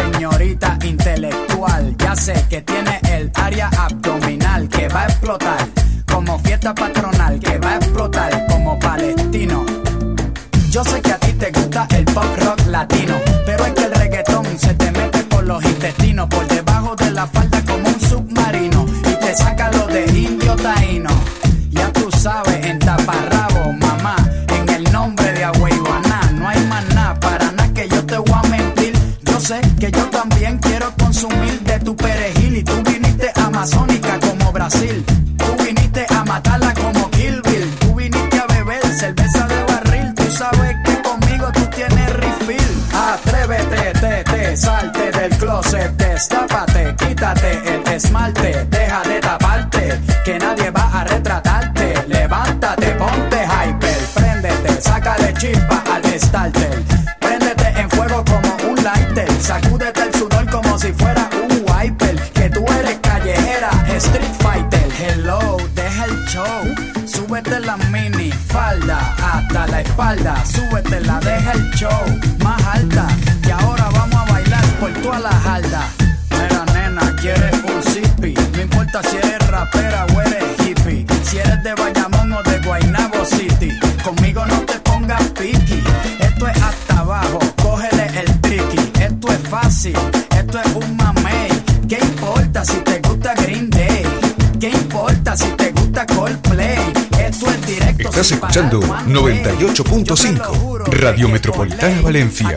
[0.00, 5.68] Señorita intelectual, ya sé que tiene el área abdominal que va a explotar
[6.10, 9.66] como fiesta patronal, que va a explotar como palestino.
[10.70, 13.92] Yo sé que a ti te gusta el pop rock latino, pero es que el
[13.92, 18.86] reggaetón se te mete por los intestinos, por debajo de la falda como un submarino
[19.02, 21.10] y te saca lo de indio taíno.
[21.70, 22.59] Ya tú sabes,
[44.60, 51.94] salte del closet, destápate, quítate el esmalte, deja de taparte, que nadie va a retratarte.
[52.06, 56.82] Levántate, ponte hyper, préndete, sácale chispa al starter.
[57.20, 62.16] Préndete en fuego como un lighter, sacúdete el sudor como si fuera un wiper.
[62.34, 64.88] Que tú eres callejera, street fighter.
[65.00, 66.62] Hello, deja el show,
[67.06, 68.98] súbete la mini falda
[69.32, 72.04] hasta la espalda, súbetela, deja el show
[72.44, 73.06] más alta.
[98.00, 99.36] Estás escuchando parar one way.
[99.58, 102.56] Yo te lo 98.5 juro, Radio Metropolitana Valencia.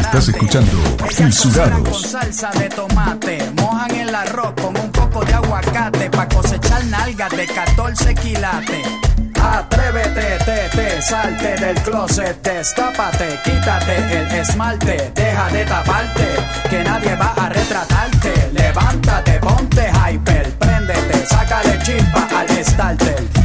[0.00, 0.72] Estás escuchando
[1.10, 2.02] Fisurados.
[2.02, 7.46] salsa de tomate, mojan el arroz con un poco de aguacate pa' cosechar nalgas de
[7.46, 8.86] 14 quilates.
[9.40, 16.26] Atrévete, te, te, salte del closet, destápate, quítate el esmalte, deja de taparte,
[16.70, 18.50] que nadie va a retratarte.
[18.52, 23.43] Levántate, ponte hyper, préndete, sácale chispa al starter.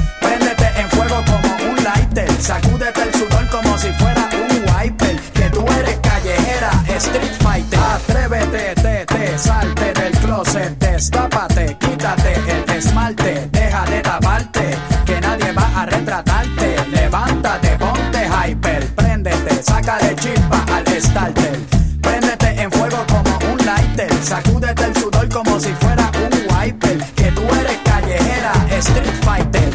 [9.40, 16.76] Salte del closet, destápate, quítate el esmalte, deja de taparte, que nadie va a retratarte.
[16.92, 21.60] Levántate, ponte hyper, préndete, sácale chispa al starter.
[22.02, 27.32] Préndete en fuego como un lighter, sacúdete el sudor como si fuera un wiper, que
[27.32, 29.70] tú eres callejera, street fighter.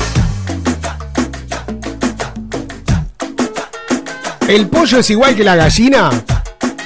[4.46, 6.10] ¿El pollo es igual que la gallina?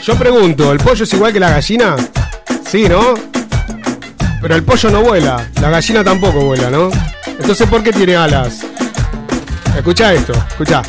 [0.04, 1.96] Yo pregunto, ¿el pollo es igual que la gallina?
[2.70, 3.00] Sí, ¿no?
[4.40, 6.90] Pero el pollo no vuela, la gallina tampoco vuela, ¿no?
[7.26, 8.60] Entonces, ¿por qué tiene alas?
[9.76, 10.82] Escucha esto, escucha.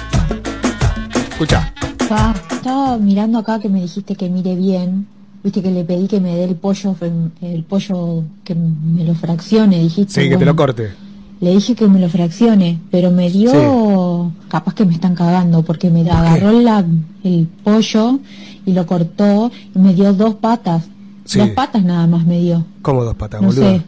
[1.32, 1.74] Escucha.
[2.08, 5.08] Pa, estaba mirando acá que me dijiste que mire bien.
[5.44, 6.96] Viste que le pedí que me dé el pollo,
[7.42, 10.22] el pollo que me lo fraccione, dijiste.
[10.24, 10.92] Sí, que te lo corte.
[11.40, 15.90] Le dije que me lo fraccione, pero me dio, capaz que me están cagando, porque
[15.90, 16.84] me agarró la-
[17.24, 18.20] el pollo
[18.66, 20.84] y lo cortó y me dio dos patas.
[21.30, 21.38] Sí.
[21.40, 22.66] Dos patas nada más me dio.
[22.82, 23.82] ¿Cómo dos patas, No sé,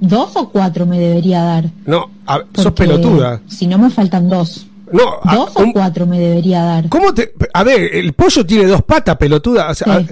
[0.00, 1.70] dos o cuatro me debería dar.
[1.86, 3.40] No, a- sos pelotuda.
[3.48, 4.66] Si no me faltan dos.
[4.92, 6.88] No, a- Dos o cuatro me debería dar.
[6.88, 7.32] ¿Cómo te.?
[7.52, 9.70] A ver, el pollo tiene dos patas, pelotuda.
[9.70, 10.06] O sea, Sí.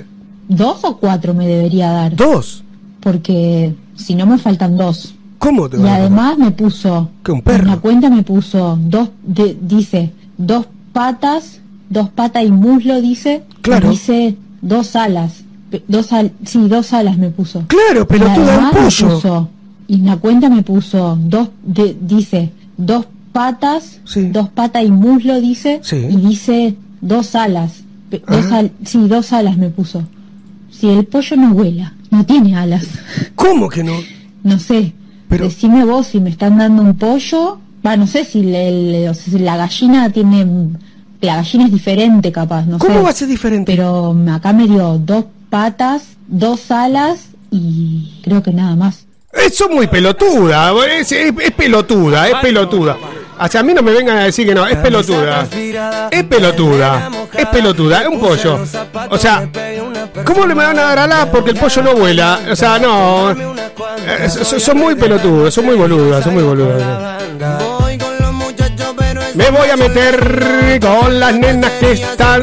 [0.48, 2.16] Dos o cuatro me debería dar.
[2.16, 2.64] ¿Dos?
[3.00, 5.14] Porque si no me faltan dos.
[5.38, 7.10] ¿Cómo te Y además me puso.
[7.22, 7.62] ¿Qué, un perro?
[7.62, 9.10] En la cuenta me puso dos.
[9.22, 11.60] de- dice dos patas,
[11.90, 13.44] dos patas y muslo, dice.
[13.60, 13.86] Claro.
[13.88, 15.44] Y dice dos alas.
[15.88, 17.64] Dos al, sí, dos alas me puso.
[17.68, 19.08] Claro, pelotuda, un me pollo.
[19.08, 19.48] puso-
[19.88, 21.48] y la cuenta me puso dos.
[21.62, 24.00] de- dice dos patas,
[24.32, 25.80] dos patas y muslo, dice.
[25.82, 25.96] Sí.
[25.96, 27.82] Y dice dos alas.
[28.10, 28.58] Pe- Dos Ah.
[28.58, 30.02] al- sí, dos alas me puso.
[30.70, 32.84] Si el pollo no vuela, no tiene alas.
[33.34, 33.94] ¿Cómo que no?
[34.42, 34.92] No sé.
[35.30, 37.58] Decime vos si me están dando un pollo.
[37.84, 40.46] Va, no sé si, le- le- o sea, si la gallina tiene.
[41.22, 42.86] La gallina es diferente, capaz, no sé.
[42.86, 43.72] ¿Cómo va a ser diferente?
[43.74, 45.24] Pero acá me dio dos
[45.56, 49.04] patas, dos alas y creo que nada más.
[49.34, 50.72] Eso es muy pelotuda.
[50.98, 52.96] Es, es- es pelotuda, es pelotuda.
[53.38, 55.46] O sea, a mí no me vengan a decir que no, es pelotuda.
[56.10, 58.60] Es pelotuda, es pelotuda, es un pollo.
[59.10, 59.46] O sea,
[60.24, 62.40] ¿cómo le me van a dar alas porque el pollo no vuela?
[62.50, 63.30] O sea, no.
[63.32, 67.22] Eh, son, son muy pelotudos, son muy boludas, son muy boludas.
[69.34, 72.42] Me voy a meter con las nenas que están.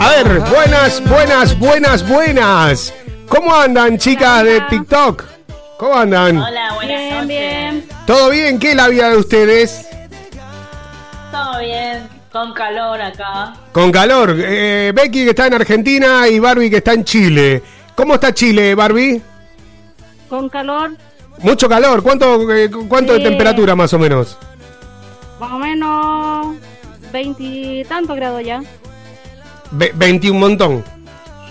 [0.00, 2.94] A ver, buenas, buenas, buenas, buenas.
[3.28, 5.22] ¿Cómo andan, chicas de TikTok?
[5.78, 6.38] ¿Cómo andan?
[6.38, 7.28] Hola, buenas noches.
[7.28, 8.58] Bien, ¿Todo bien?
[8.58, 9.86] ¿Qué es la vida de ustedes?
[11.30, 13.54] Todo bien, con calor acá.
[13.72, 14.34] Con calor.
[14.38, 17.62] Eh, Becky que está en Argentina y Barbie que está en Chile.
[17.94, 19.22] ¿Cómo está Chile, Barbie?
[20.28, 20.92] Con calor,
[21.38, 22.02] Mucho calor.
[22.02, 24.38] ¿Cuánto, eh, cuánto de temperatura más o menos?
[25.40, 26.56] más o menos
[27.12, 28.62] veintitantos grados ya.
[29.74, 30.84] Ve- 20 un montón.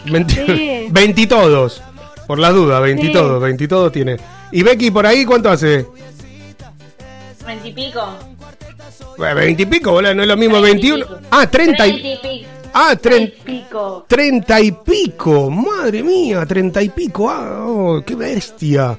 [0.05, 0.87] 20, Sí.
[0.91, 1.81] 20 todos.
[2.27, 3.11] Por las dudas, 20 Sí.
[3.13, 4.17] todos, 20 todos tiene.
[4.51, 5.85] ¿Y Becky por ahí cuánto hace?
[7.45, 8.01] Veintipico.
[9.17, 11.05] Bueno, 20 y pico, boludo, no es lo mismo 21.
[11.31, 11.91] Ah, 30 y...
[12.01, 12.49] Veintipico.
[12.75, 14.05] Ah, 30, Pico.
[14.07, 15.51] 30 y pico.
[15.51, 17.29] Madre mía, 30 y pico.
[17.29, 18.97] Ah, oh, qué bestia.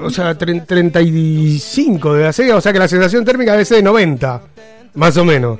[0.00, 3.82] O sea, tre- 35 de hacer, o sea que la sensación térmica debe ser de
[3.82, 4.42] 90.
[4.94, 5.58] Más o menos.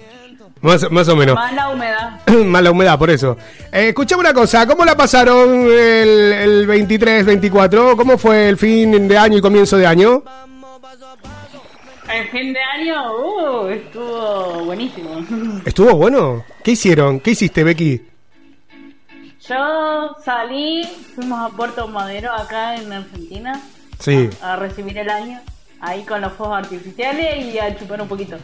[0.61, 1.34] Más, más o menos.
[1.34, 2.20] Más la humedad.
[2.44, 3.36] Mala humedad, por eso.
[3.72, 7.96] Eh, escuchame una cosa, ¿cómo la pasaron el, el 23, 24?
[7.96, 10.22] ¿Cómo fue el fin de año y comienzo de año?
[12.12, 15.24] El fin de año, uh, estuvo buenísimo.
[15.64, 16.44] ¿Estuvo bueno?
[16.64, 17.20] ¿Qué hicieron?
[17.20, 18.02] ¿Qué hiciste, Becky?
[19.46, 20.84] Yo salí,
[21.14, 23.62] fuimos a Puerto Madero acá en Argentina
[23.98, 25.40] Sí, a recibir el año,
[25.80, 28.36] ahí con los fuegos artificiales y a chupar un poquito.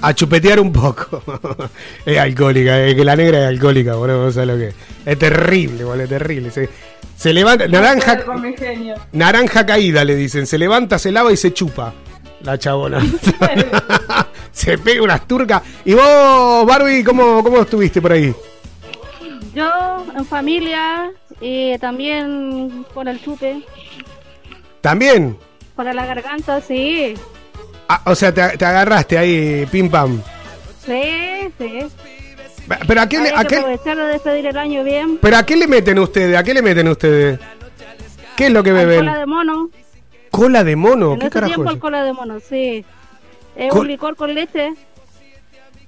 [0.00, 1.22] a chupetear un poco.
[2.06, 4.74] es alcohólica, es que la negra es alcohólica, boludo, no sabes lo que es.
[5.04, 6.50] Es terrible, boludo, es terrible.
[6.50, 6.68] Se,
[7.16, 8.94] se levanta, naranja, Con mi genio.
[9.12, 10.46] naranja caída, le dicen.
[10.46, 11.92] Se levanta, se lava y se chupa.
[12.42, 13.00] La chabona.
[14.52, 15.62] se pega unas turcas.
[15.84, 18.32] ¿Y vos, Barbie, cómo, cómo estuviste por ahí?
[19.54, 21.10] Yo en familia
[21.40, 23.60] y también por el chupe,
[24.80, 25.36] ¿También?
[25.78, 27.14] Para la garganta, sí.
[27.88, 30.20] Ah, o sea, te, te agarraste ahí, pim pam.
[30.84, 31.78] Sí, sí.
[32.88, 33.62] Pero a qué, le- a qué-
[33.94, 35.18] de despedir el año bien.
[35.22, 36.36] pero a qué le meten ustedes?
[36.36, 37.38] ¿A qué le meten ustedes?
[38.36, 38.98] ¿Qué es lo que beben?
[39.06, 39.70] Cola de mono.
[40.32, 41.74] Cola de mono, en ¿qué ese carajo tiempo es?
[41.76, 42.84] el cola de mono, sí.
[43.54, 44.72] Es Col- un licor con leche.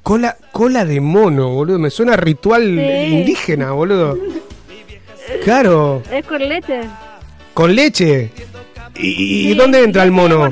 [0.05, 1.80] Cola, cola de mono, boludo.
[1.80, 3.12] Me suena a ritual Sí.
[3.14, 4.16] indígena, boludo.
[5.45, 6.80] Claro, Es con leche.
[7.55, 8.30] con leche.
[8.97, 10.51] ¿Y, dónde entra el mono?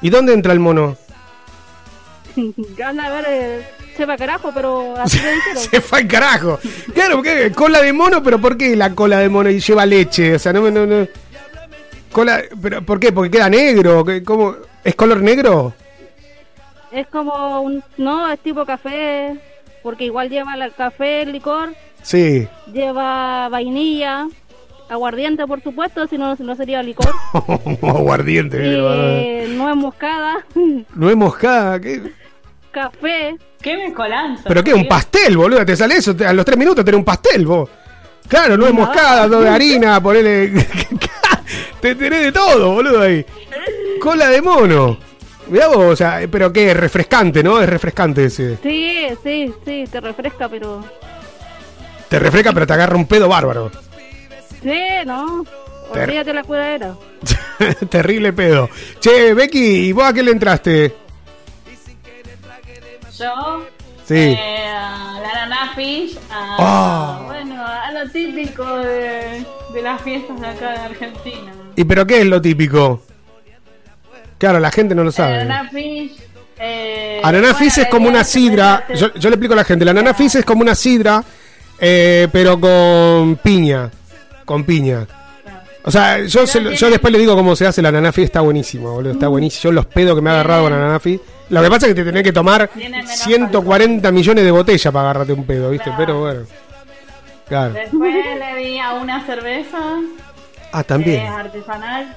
[0.00, 0.96] ¿Y dónde entra el mono?
[2.84, 3.66] Anda a ver, eh,
[3.96, 5.18] sepa carajo, pero así
[5.54, 5.60] lo.
[5.60, 6.58] Se fue al carajo.
[6.92, 10.34] Claro, porque cola de mono, pero ¿por qué la cola de mono y lleva leche?
[10.34, 10.70] O sea, no me.
[10.70, 11.06] No, no.
[12.10, 13.12] Cola, pero ¿por qué?
[13.12, 14.04] Porque queda negro.
[14.04, 14.56] ¿Qué- ¿Cómo?
[14.82, 15.74] ¿Es color negro?
[16.90, 17.82] Es como un.
[17.96, 19.36] No, es tipo café.
[19.82, 21.74] Porque igual lleva el café, el licor.
[22.02, 22.48] Sí.
[22.72, 24.26] Lleva vainilla.
[24.88, 27.10] Aguardiente, por supuesto, si no, no sería licor.
[27.82, 30.44] Aguardiente, Eh, nuez moscada.
[30.94, 31.80] No es moscada.
[31.80, 32.02] ¿qué?
[32.70, 33.36] café.
[33.62, 34.42] ¿Qué mezcolanza?
[34.48, 34.74] ¿Pero qué?
[34.74, 35.64] ¿Un pastel, boludo?
[35.64, 36.14] ¿Te sale eso?
[36.14, 37.70] Te- A los tres minutos tenés un pastel, vos.
[38.28, 40.66] Claro, no es moscada, dos de harina, ponele.
[41.80, 43.24] Te tenés de todo, boludo, ahí.
[44.00, 44.98] Cola de mono.
[45.48, 47.60] Mirá vos, o sea, pero qué, es refrescante, ¿no?
[47.60, 48.56] Es refrescante ese.
[48.62, 50.82] Sí, sí, sí, te refresca, pero.
[52.08, 53.70] Te refresca, pero te agarra un pedo bárbaro.
[54.64, 55.44] Sí, no.
[55.92, 56.94] Ter- Olvídate la cuidadera.
[57.90, 58.68] Terrible pedo.
[59.00, 60.94] Che, Becky, ¿y vos a qué le entraste?
[63.18, 63.64] Yo.
[64.06, 64.14] Sí.
[64.16, 66.18] eh, a la Nana Fish.
[66.30, 67.22] A, Ah.
[67.26, 71.52] Bueno, a lo típico de, de las fiestas de acá de Argentina.
[71.76, 73.02] ¿Y pero qué es lo típico?
[74.38, 75.42] Claro, la gente no lo sabe.
[75.42, 76.20] Ananá Fish.
[76.58, 78.86] Eh, bueno, es como la una sidra.
[78.94, 79.84] Yo, yo le explico a la gente.
[79.84, 81.22] La Fizz es como una sidra,
[81.78, 83.90] eh, pero con piña.
[84.44, 85.06] Con piña.
[85.86, 88.24] O sea, yo, se yo después le digo cómo se hace la Ananá Fizz.
[88.24, 89.12] Está buenísimo, boludo.
[89.12, 89.64] Está buenísimo.
[89.64, 91.20] Yo los pedos que me ha agarrado con Ananá Fizz.
[91.50, 92.70] Lo que pasa es que te tenés que tomar
[93.04, 95.92] 140 millones de botellas para agarrarte un pedo, ¿viste?
[95.96, 96.40] Pero bueno.
[97.46, 97.74] Claro.
[97.74, 99.78] Después le di a una cerveza.
[100.72, 101.26] Ah, también.
[101.26, 102.16] es artesanal.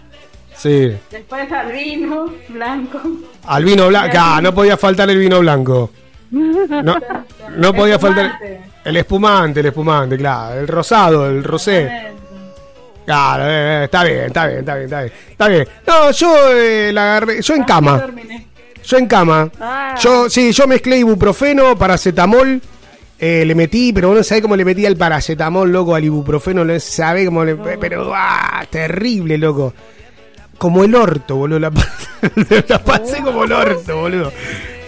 [0.56, 0.96] Sí.
[1.12, 3.02] Después al vino blanco.
[3.46, 4.18] Al vino blanco.
[4.18, 5.92] Ah, no podía faltar el vino blanco.
[6.30, 6.98] No,
[7.56, 8.38] no podía faltar.
[8.88, 10.60] El espumante, el espumante, claro.
[10.60, 12.14] El rosado, el rosé.
[13.06, 15.14] Claro, eh, eh, está bien, está bien, está bien, está bien.
[15.32, 15.68] Está bien.
[15.88, 17.42] No, yo eh, la agarré.
[17.42, 18.06] Yo en cama.
[18.84, 19.50] Yo en cama.
[19.60, 19.96] Ah.
[20.02, 22.62] Yo, sí, yo mezclé ibuprofeno, paracetamol.
[23.20, 26.66] eh, le metí, pero no sabés cómo le metí el paracetamol, loco, al ibuprofeno.
[26.66, 27.56] No sabés cómo le.
[27.56, 29.74] Pero, ah, terrible, loco.
[30.58, 31.60] Como el orto, boludo.
[31.60, 31.72] La,
[32.68, 34.32] la pasé como el orto, boludo.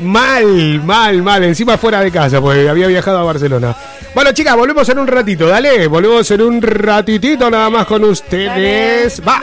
[0.02, 1.44] Mal, mal, mal.
[1.44, 3.76] Encima fuera de casa, porque había viajado a Barcelona.
[4.14, 5.88] Bueno, chicas, volvemos en un ratito, dale.
[5.88, 9.22] Volvemos en un ratitito nada más con ustedes.
[9.28, 9.42] Va.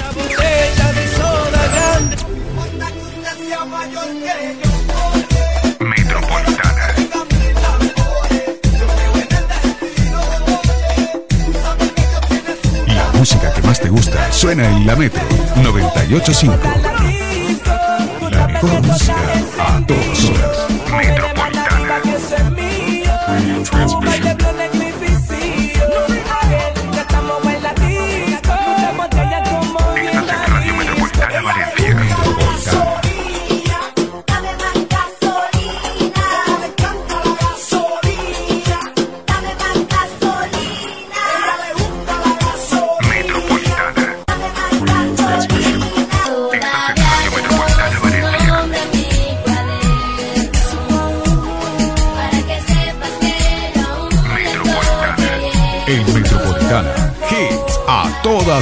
[12.87, 15.23] La música que más te gusta suena en la Metro
[15.57, 17.16] 985.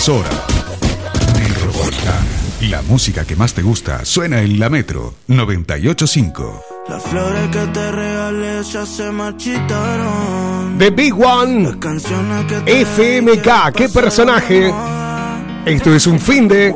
[0.09, 0.34] Horas.
[1.38, 2.26] Metropolitana.
[2.62, 6.62] La música que más te gusta suena en la Metro 985.
[6.88, 10.76] Las flores que te regalé ya se marchitaron.
[10.78, 11.76] The Big One.
[12.66, 13.72] FMK.
[13.74, 14.72] ¿Qué personaje?
[15.64, 16.74] Esto es un fin de.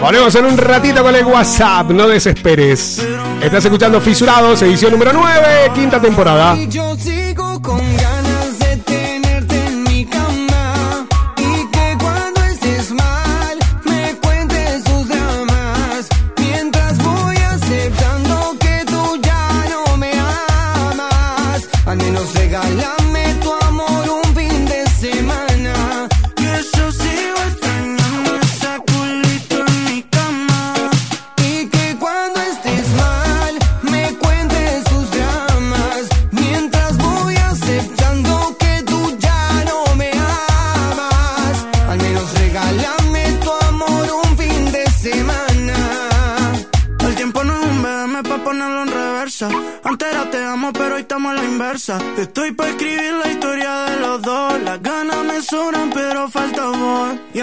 [0.00, 1.90] Volvemos en un ratito con el WhatsApp.
[1.90, 3.04] No desesperes.
[3.42, 6.56] Estás escuchando Fisurados, edición número 9, quinta temporada.
[6.56, 7.80] Y yo sigo con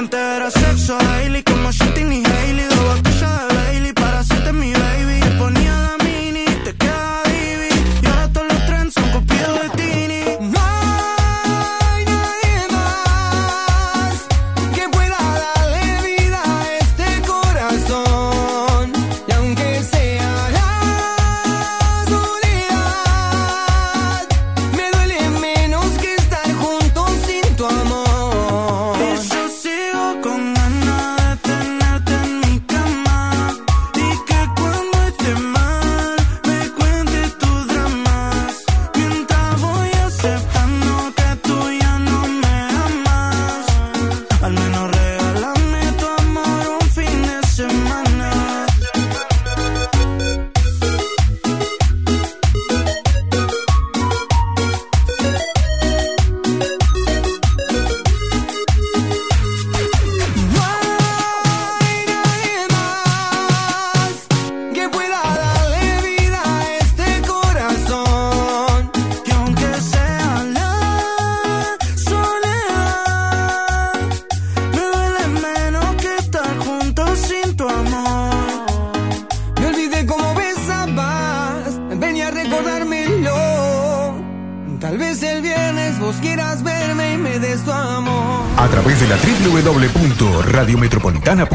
[0.05, 0.15] voz.
[0.15, 1.44] Y antes era sexo daily,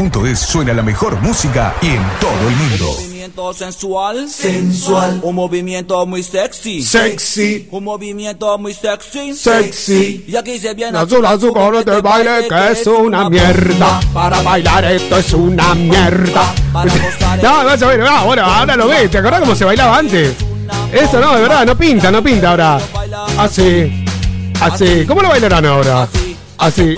[0.00, 2.86] www.radiometropolitana.es suena la mejor música y en todo el mundo.
[2.86, 7.68] movimiento sensual, sensual, un movimiento muy sexy, Sexy.
[7.70, 10.24] un movimiento muy sexy, Sexy.
[10.26, 14.00] Y aquí se viene Azul, azul, color de baile que es una mierda.
[14.12, 16.54] Para bailar esto es una mierda.
[17.42, 19.10] No, vas a ver, ah, bueno, ahora lo ves.
[19.10, 20.34] ¿Te acordás cómo se bailaba antes?
[20.92, 22.78] Esto no, de verdad, no pinta, no pinta ahora.
[23.38, 24.04] Así.
[24.60, 25.04] Así.
[25.06, 26.08] ¿Cómo lo bailarán ahora?
[26.58, 26.94] Así.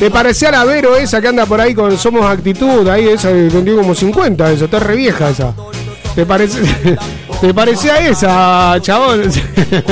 [0.00, 2.88] ¿Te parecía la Vero esa que anda por ahí con Somos Actitud?
[2.88, 5.54] Ahí esa que vendió como 50, eso, está re vieja esa.
[6.14, 6.62] ¿Te parece,
[7.42, 9.30] ¿Te parecía esa, chabón?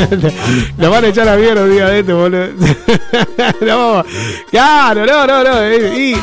[0.79, 2.49] Lo van a echar a Vero día de este, boludo.
[3.61, 4.03] No,
[4.51, 5.75] claro, no, no, no.
[5.75, 6.17] Y,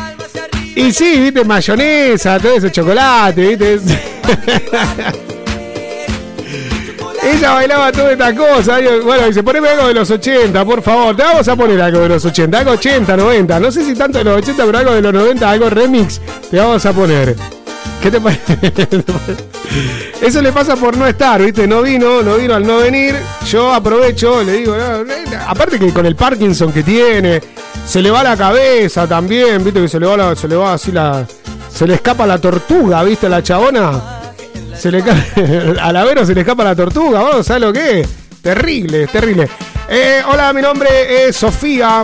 [0.75, 3.79] y sí, viste, mayonesa, todo ese chocolate, viste.
[7.25, 8.77] Ella bailaba toda esta cosa.
[9.03, 11.15] Bueno, dice, poneme algo de los 80, por favor.
[11.15, 13.59] Te vamos a poner algo de los 80, algo 80, 90.
[13.59, 16.21] No sé si tanto de los 80, pero algo de los 90, algo remix.
[16.51, 17.35] Te vamos a poner.
[18.01, 18.43] ¿Qué te parece?
[20.21, 21.67] Eso le pasa por no estar, ¿viste?
[21.67, 23.15] No vino, no vino al no venir.
[23.49, 24.75] Yo aprovecho, le digo,
[25.47, 27.41] aparte que con el Parkinson que tiene,
[27.87, 29.81] se le va la cabeza también, ¿viste?
[29.81, 31.25] Que se le va, la- se le va así la.
[31.73, 33.27] Se le escapa la tortuga, ¿viste?
[33.27, 34.14] La chabona.
[34.77, 35.15] Se le ca-
[35.81, 38.09] a la Vero se le escapa la tortuga, vos, ¿sabes lo que es?
[38.41, 39.47] Terrible, terrible.
[39.89, 42.03] Eh, hola, mi nombre es Sofía.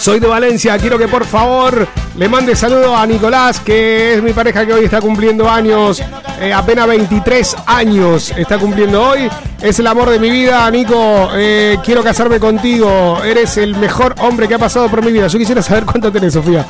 [0.00, 1.86] Soy de Valencia, quiero que por favor
[2.16, 6.02] le mande saludo a Nicolás, que es mi pareja que hoy está cumpliendo años,
[6.40, 9.28] eh, apenas 23 años está cumpliendo hoy.
[9.60, 11.28] Es el amor de mi vida, Nico.
[11.34, 13.20] eh, quiero casarme contigo.
[13.22, 15.26] Eres el mejor hombre que ha pasado por mi vida.
[15.26, 16.64] Yo quisiera saber cuánto tenés, Sofía.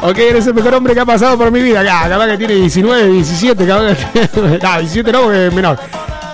[0.00, 1.84] Ok, eres el mejor hombre que ha pasado por mi vida.
[1.84, 4.28] Ya, capaz que tiene 19, 17, capaz que...
[4.60, 5.78] no, 17 no, porque menor.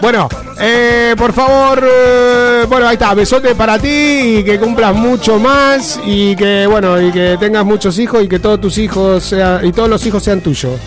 [0.01, 0.29] Bueno,
[0.61, 5.99] eh, por favor, eh, bueno, ahí está, besote para ti y que cumplas mucho más
[6.07, 9.73] y que, bueno, y que tengas muchos hijos y que todos tus hijos sean, y
[9.73, 10.79] todos los hijos sean tuyos.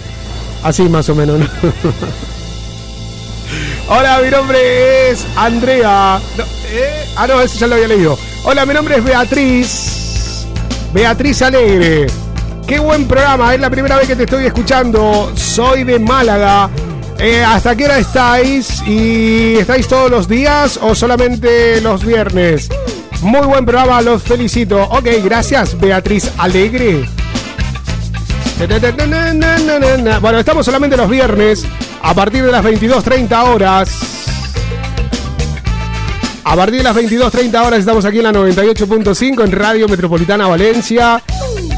[0.64, 1.46] Así más o menos, ¿no?
[3.90, 6.22] Hola, mi nombre es Andrea.
[6.70, 8.18] Eh, ah, no, eso ya lo había leído.
[8.46, 10.46] Hola, mi nombre es Beatriz.
[10.94, 12.08] Beatriz Alegre.
[12.66, 15.34] Qué buen programa, es la primera vez que te estoy escuchando.
[15.36, 16.70] Soy de Málaga.
[17.24, 18.82] Eh, ¿Hasta qué hora estáis?
[18.88, 22.68] ¿Y estáis todos los días o solamente los viernes?
[23.22, 24.82] Muy buen programa, los felicito.
[24.86, 27.08] Ok, gracias, Beatriz Alegre.
[30.20, 31.64] Bueno, estamos solamente los viernes
[32.02, 33.90] a partir de las 22.30 horas.
[36.44, 41.22] A partir de las 22.30 horas estamos aquí en la 98.5 en Radio Metropolitana Valencia.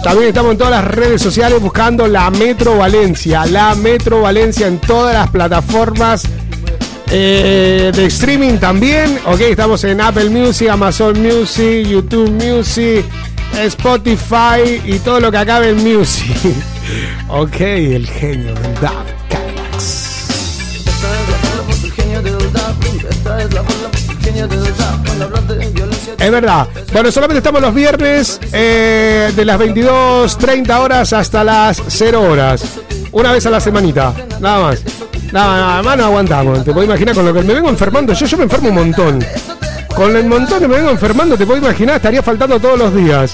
[0.03, 3.45] También estamos en todas las redes sociales buscando la Metro Valencia.
[3.45, 6.23] La Metro Valencia en todas las plataformas
[7.09, 9.17] eh, de streaming también.
[9.25, 13.05] Ok, estamos en Apple Music, Amazon Music, YouTube Music,
[13.57, 16.35] Spotify y todo lo que acabe en Music.
[17.29, 19.13] ok, el genio del DAB
[25.59, 25.62] Es
[26.31, 26.67] verdad.
[26.91, 32.63] Bueno, solamente estamos los viernes eh, de las 22.30 horas hasta las 0 horas.
[33.11, 34.13] Una vez a la semanita.
[34.39, 34.83] Nada más.
[35.31, 36.63] Nada, nada más no aguantamos.
[36.63, 38.13] Te puedo imaginar con lo que me vengo enfermando.
[38.13, 39.19] Yo, yo me enfermo un montón.
[39.95, 43.33] Con el montón que me vengo enfermando, te puedo imaginar, estaría faltando todos los días.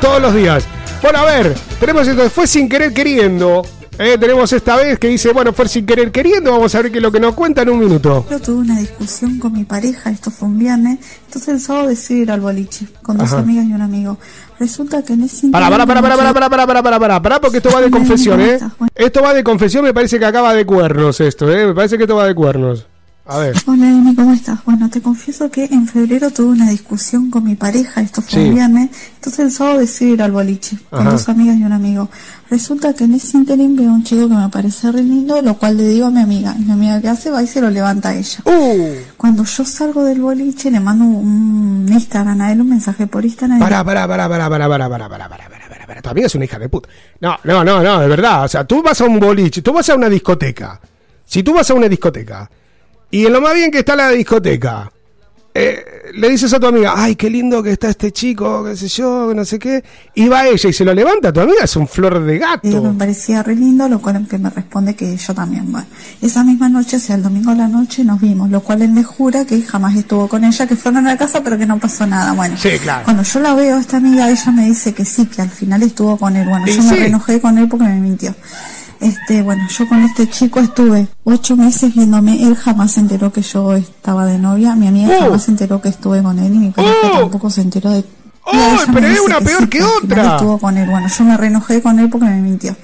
[0.00, 0.64] Todos los días.
[1.02, 2.28] Bueno, a ver, tenemos esto.
[2.30, 3.62] Fue sin querer queriendo.
[3.98, 6.52] Eh, tenemos esta vez que dice, bueno, fue sin querer queriendo.
[6.52, 8.26] Vamos a ver qué es lo que nos cuenta en un minuto.
[8.30, 12.20] Yo tuve una discusión con mi pareja, esto fue un viernes, entonces el sábado decidí
[12.22, 13.38] ir al boliche con dos Ajá.
[13.38, 14.18] amigas y un amigo.
[14.60, 17.22] Resulta que en ese Para, para, para, para, para, interim- para, para, para, para, para,
[17.22, 18.58] para, porque esto va de confesión, ¿eh?
[18.94, 21.66] Esto va de confesión, me parece que acaba de cuernos esto, ¿eh?
[21.66, 22.86] Me parece que esto va de cuernos.
[23.28, 23.56] A ver.
[23.66, 24.64] Hola Emi, ¿cómo estás?
[24.64, 28.48] Bueno, te confieso que en febrero tuve una discusión con mi pareja, esto fue Sí.
[28.48, 32.08] un viernes, entonces el sábado decidí ir al boliche con dos amigas y un amigo.
[32.48, 35.76] Resulta que en ese interim veo un chico que me parece re lindo, lo cual
[35.76, 36.54] le digo a mi amiga.
[36.56, 38.38] Y mi amiga que hace va y se lo levanta a ella.
[38.44, 38.94] Uh.
[39.16, 43.58] Cuando yo salgo del boliche le mando un Instagram a él, un mensaje por Instagram.
[43.58, 46.02] Para, para, para, para, para, para, para, para, para, para, para, para.
[46.02, 46.88] Tu amiga es una hija de puta.
[47.20, 48.44] No, no, no, no, de verdad.
[48.44, 50.80] O sea, tú vas a un boliche, tú vas a una discoteca.
[51.24, 52.48] Si tú vas a una discoteca
[53.10, 54.90] y en lo más bien que está la discoteca,
[55.58, 55.82] eh,
[56.12, 59.32] le dices a tu amiga, ay, qué lindo que está este chico, qué sé yo,
[59.34, 59.82] no sé qué,
[60.14, 62.70] y va ella y se lo levanta, tu amiga es un flor de Digo, me
[62.88, 62.98] gato.
[62.98, 65.72] parecía re lindo, lo cual que me responde que yo también.
[65.72, 65.86] Bueno,
[66.20, 68.90] esa misma noche, o sea, el domingo a la noche nos vimos, lo cual él
[68.90, 71.78] me jura que jamás estuvo con ella, que fueron a la casa, pero que no
[71.78, 72.32] pasó nada.
[72.34, 73.04] Bueno, Sí, claro.
[73.04, 76.18] cuando yo la veo, esta amiga, ella me dice que sí, que al final estuvo
[76.18, 76.46] con él.
[76.46, 77.02] Bueno, Y yo me sí.
[77.04, 78.34] enojé con él porque me mintió.
[79.00, 83.42] Este, bueno, yo con este chico estuve ocho meses viéndome, él jamás se enteró que
[83.42, 85.24] yo estaba de novia, mi amiga Oh.
[85.24, 88.04] jamás se enteró que estuve con él y mi pareja tampoco se enteró de
[88.48, 90.36] ¡Oh, pero es una peor sí, que otra!
[90.36, 90.88] Estuvo con él.
[90.88, 92.76] Bueno, yo me re enojé con él porque me mintió.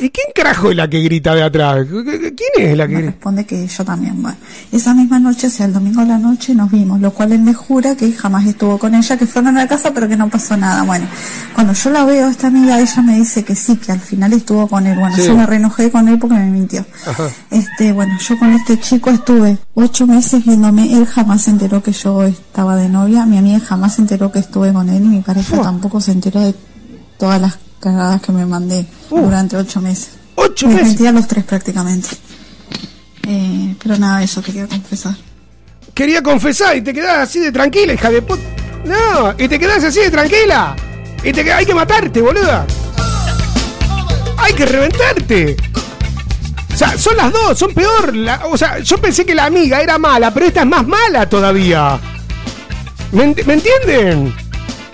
[0.00, 1.86] ¿Y quién carajo es la que grita de atrás?
[1.90, 4.20] ¿Quién es la que Me responde que yo también.
[4.22, 4.38] Bueno,
[4.72, 7.40] esa misma noche, o sea, el domingo a la noche nos vimos, lo cual él
[7.42, 10.28] me jura que jamás estuvo con ella, que fueron a la casa, pero que no
[10.30, 10.82] pasó nada.
[10.84, 11.06] Bueno,
[11.54, 14.66] cuando yo la veo, esta amiga, ella me dice que sí, que al final estuvo
[14.68, 14.98] con él.
[14.98, 15.26] Bueno, Sí.
[15.26, 16.86] yo me re enojé con él porque me mintió.
[17.06, 17.28] Ajá.
[17.50, 21.92] Este, bueno, yo con este chico estuve ocho meses viéndome, él jamás se enteró que
[21.92, 25.20] yo estaba de novia, mi amiga jamás se enteró que estuve con él y mi
[25.20, 26.54] pareja tampoco se enteró de
[27.18, 30.10] todas las cagadas que me mandé durante ocho meses.
[30.34, 31.06] ¿Ocho me meses?
[31.06, 32.08] a los tres prácticamente.
[33.26, 35.14] Eh, pero nada, eso quería confesar.
[35.94, 38.42] Quería confesar y te quedás así de tranquila, hija de puta.
[38.84, 40.74] No, y te quedás así de tranquila.
[41.22, 42.66] Y te hay que matarte, boluda.
[44.38, 45.56] Hay que reventarte.
[46.80, 48.16] Sea, son las dos, son peor.
[48.16, 51.28] La- o sea, yo pensé que la amiga era mala, pero esta es más mala
[51.28, 51.98] todavía.
[53.12, 54.34] ¿Me, ent- me entienden?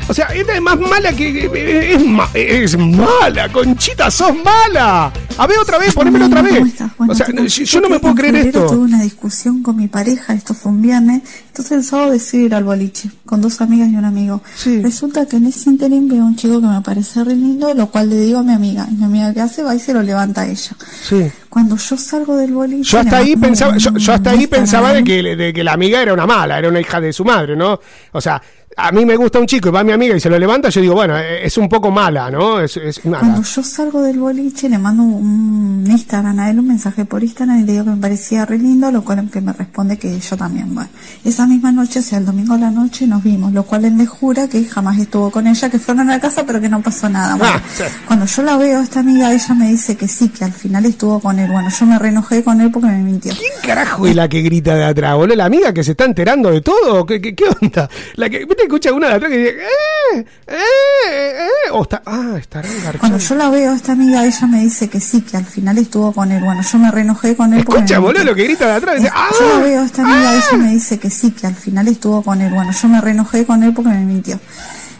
[0.08, 1.92] O sea, esta es más mala que.
[1.94, 5.12] Es, ma- es mala, Conchita, sos mala.
[5.38, 6.62] A ver otra vez, ponémelo otra vez.
[7.08, 8.66] O sea, no, yo, no me puedo creer esto.
[8.66, 12.54] Tuve una discusión con mi pareja, esto fue un viernes, entonces el sábado decidí ir
[12.54, 14.42] al boliche con dos amigas y un amigo.
[14.82, 18.08] Resulta que en ese interim veo un chico que me parece re lindo, lo cual
[18.08, 18.86] le digo a mi amiga.
[18.90, 20.76] Y mi amiga que hace va y se lo levanta a ella.
[21.02, 21.30] Sí.
[21.50, 22.92] Cuando yo salgo del boliche.
[22.92, 25.72] Yo hasta ahí pensaba, yo, yo hasta ahí pensaba a de que, de que la
[25.72, 27.80] amiga era una mala, era una hija de su madre, ¿no?
[28.12, 28.40] O sea,
[28.76, 30.80] a mí me gusta un chico y va mi amiga y se lo levanta, yo
[30.80, 32.60] digo, bueno, es un poco mala, ¿no?
[32.60, 33.20] Es, es mala.
[33.20, 37.60] Cuando yo salgo del boliche le mando un Instagram a él, un mensaje por Instagram
[37.60, 40.36] y le digo que me parecía re lindo, lo cual que me responde que yo
[40.36, 40.74] también.
[40.74, 40.88] Bueno,
[41.24, 43.94] esa misma noche, o sea, el domingo a la noche nos vimos, lo cual él
[43.94, 46.80] me jura que jamás estuvo con ella, que fueron a la casa, pero que no
[46.82, 47.36] pasó nada.
[47.36, 47.84] Bueno, Ah, sí.
[48.06, 51.20] cuando yo la veo, esta amiga, ella me dice que sí, que al final estuvo
[51.20, 51.50] con él.
[51.50, 53.32] Bueno, yo me re enojé con él porque me mintió.
[53.34, 55.36] ¿Quién carajo es la que grita de atrás, boludo?
[55.36, 57.04] ¿La amiga que se está enterando de todo?
[57.06, 57.88] ¿Qué, qué, qué onda?
[58.16, 58.62] La que, ¿viste?
[58.64, 59.54] Escucha una de atrás que dice,
[60.14, 60.24] ¡eh!
[60.48, 60.56] ¡eh!
[61.46, 61.70] ¡eh!
[61.72, 62.98] O está, ah, estará engarchando.
[62.98, 66.12] Cuando yo la veo, esta amiga, ella me dice que sí, que al final estuvo
[66.12, 66.42] con él.
[66.42, 67.64] Bueno, yo me re enojé con él.
[67.64, 68.96] porque Escucha, me boludo, lo que grita de atrás.
[68.96, 69.28] Dice, ¡ah!
[69.38, 72.40] Yo la veo, esta amiga, ella me dice que sí, que al final estuvo con
[72.40, 72.52] él.
[72.52, 74.38] Bueno, yo me re enojé con él porque me mintió.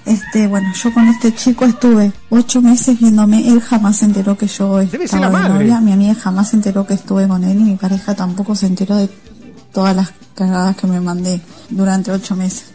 [0.07, 4.47] Este, bueno, yo con este chico estuve ocho meses viéndome, él jamás se enteró que
[4.47, 7.75] yo estaba de novia, mi amiga jamás se enteró que estuve con él y mi
[7.75, 9.11] pareja tampoco se enteró de
[9.73, 12.67] todas las cagadas que me mandé durante ocho meses.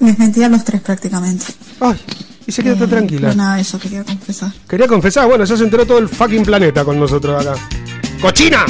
[0.00, 1.44] Les mentí a los tres prácticamente.
[1.78, 2.00] Ay,
[2.48, 3.28] y se quedó tan tranquila.
[3.28, 4.50] Pero nada, eso quería confesar.
[4.66, 7.60] Quería confesar, bueno, ya se enteró todo el fucking planeta con nosotros acá.
[8.22, 8.64] ¡Cochina!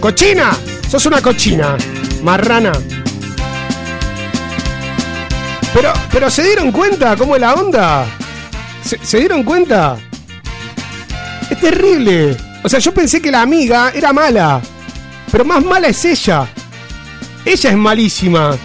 [0.00, 0.50] ¡Cochina!
[0.90, 1.76] Sos una cochina.
[2.24, 2.72] Marrana.
[5.72, 8.06] Pero, pero ¿se dieron cuenta cómo es la onda?
[8.84, 9.96] ¿Se, se dieron cuenta?
[11.48, 12.36] Es terrible.
[12.64, 14.60] O sea, yo pensé que la amiga era mala.
[15.30, 16.48] Pero más mala es ella.
[17.44, 18.56] Ella es malísima.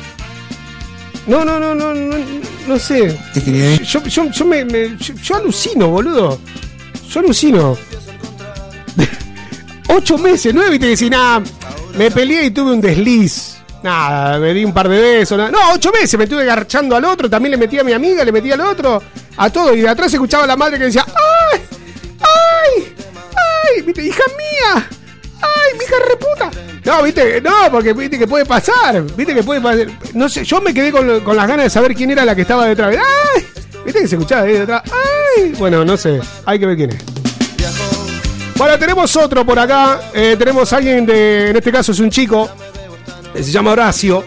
[1.32, 2.18] No, no, no, no, no,
[2.68, 3.18] no sé.
[3.86, 6.38] Yo, yo, yo me, me- yo, yo alucino, boludo.
[7.10, 7.78] Yo alucino.
[9.88, 11.42] Ocho meses, nueve, viste que decís, nada,
[11.98, 13.56] me peleé y tuve un desliz.
[13.82, 15.38] Nada, me di un par de besos.
[15.38, 15.52] nada.
[15.52, 18.32] No, ocho meses me estuve garchando al otro, también le metí a mi amiga, le
[18.34, 19.02] metí al otro,
[19.38, 19.74] a todo.
[19.74, 21.62] Y de atrás escuchaba a la madre que decía, ¡ay!
[22.20, 22.94] ¡ay!
[23.88, 24.06] ¡ay!
[24.06, 24.90] ¡hija mía!
[25.42, 26.52] ¡ay, mi hija reputa!
[26.84, 29.88] No, viste, no, porque viste que puede pasar, viste que puede pasar.
[30.14, 32.42] No sé, yo me quedé con, con las ganas de saber quién era la que
[32.42, 32.96] estaba detrás.
[33.86, 34.84] Viste que se escuchaba ahí detrás.
[34.86, 35.54] ¡Ay!
[35.58, 37.04] Bueno, no sé, hay que ver quién es.
[38.56, 40.00] Bueno, tenemos otro por acá.
[40.14, 42.48] Eh, tenemos alguien de, en este caso es un chico,
[43.34, 44.24] eh, se llama Horacio.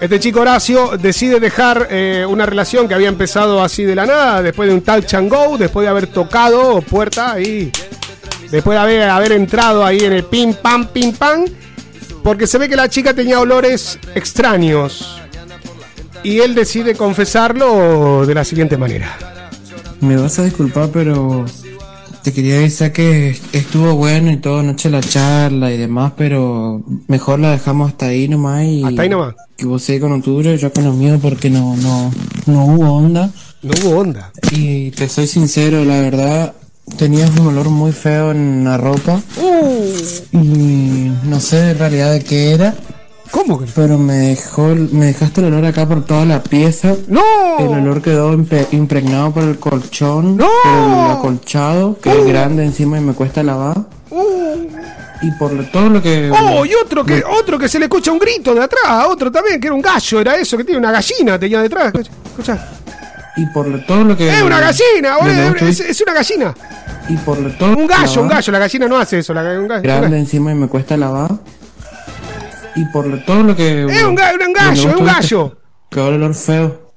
[0.00, 4.42] Este chico Horacio decide dejar eh, una relación que había empezado así de la nada,
[4.42, 7.70] después de un touch and go, después de haber tocado puerta ahí,
[8.50, 11.44] después de haber, haber entrado ahí en el pim pam pim pam,
[12.22, 15.16] porque se ve que la chica tenía olores extraños.
[16.22, 19.16] Y él decide confesarlo de la siguiente manera.
[20.00, 21.46] Me vas a disculpar, pero
[22.22, 27.40] te quería avisar que estuvo bueno y todo noche la charla y demás, pero mejor
[27.40, 29.34] la dejamos hasta ahí nomás y Hasta ahí nomás.
[29.56, 32.12] que vos seguís con y yo con lo mío porque no, no,
[32.46, 33.30] no hubo onda.
[33.62, 34.30] No hubo onda.
[34.52, 36.54] Y te soy sincero, la verdad,
[36.98, 39.94] tenías un olor muy feo en la ropa Uh.
[40.32, 40.99] y
[41.30, 42.74] no sé en realidad de qué era.
[43.30, 43.66] ¿Cómo que?
[43.74, 46.94] Pero me dejó, me dejaste el olor acá por toda la pieza.
[47.06, 47.22] ¡No!
[47.60, 48.32] El olor quedó
[48.72, 50.36] impregnado por el colchón.
[50.36, 50.48] ¡No!
[50.64, 53.76] El acolchado, que es grande encima y me cuesta lavar.
[55.22, 56.30] Y por lo- todo lo que.
[56.32, 59.60] Oh, y otro que, otro que se le escucha un grito de atrás, otro también,
[59.60, 61.92] que era un gallo, era eso, que tiene una gallina, tenía detrás.
[61.94, 62.68] Escucha, escucha.
[63.40, 64.28] Y por lo- todo lo que.
[64.28, 66.54] Es una gallina, boludo, es, una gallina.
[67.08, 69.66] Y por lo- todo Un gallo, un gallo, la gallina no hace eso, la, un
[69.66, 69.82] gallo.
[69.82, 71.30] Grande encima y me cuesta lavar.
[72.76, 73.84] Y por lo- todo lo que.
[73.84, 75.56] Es un, ga- un gallo, es un gallo.
[75.92, 76.90] El olor feo.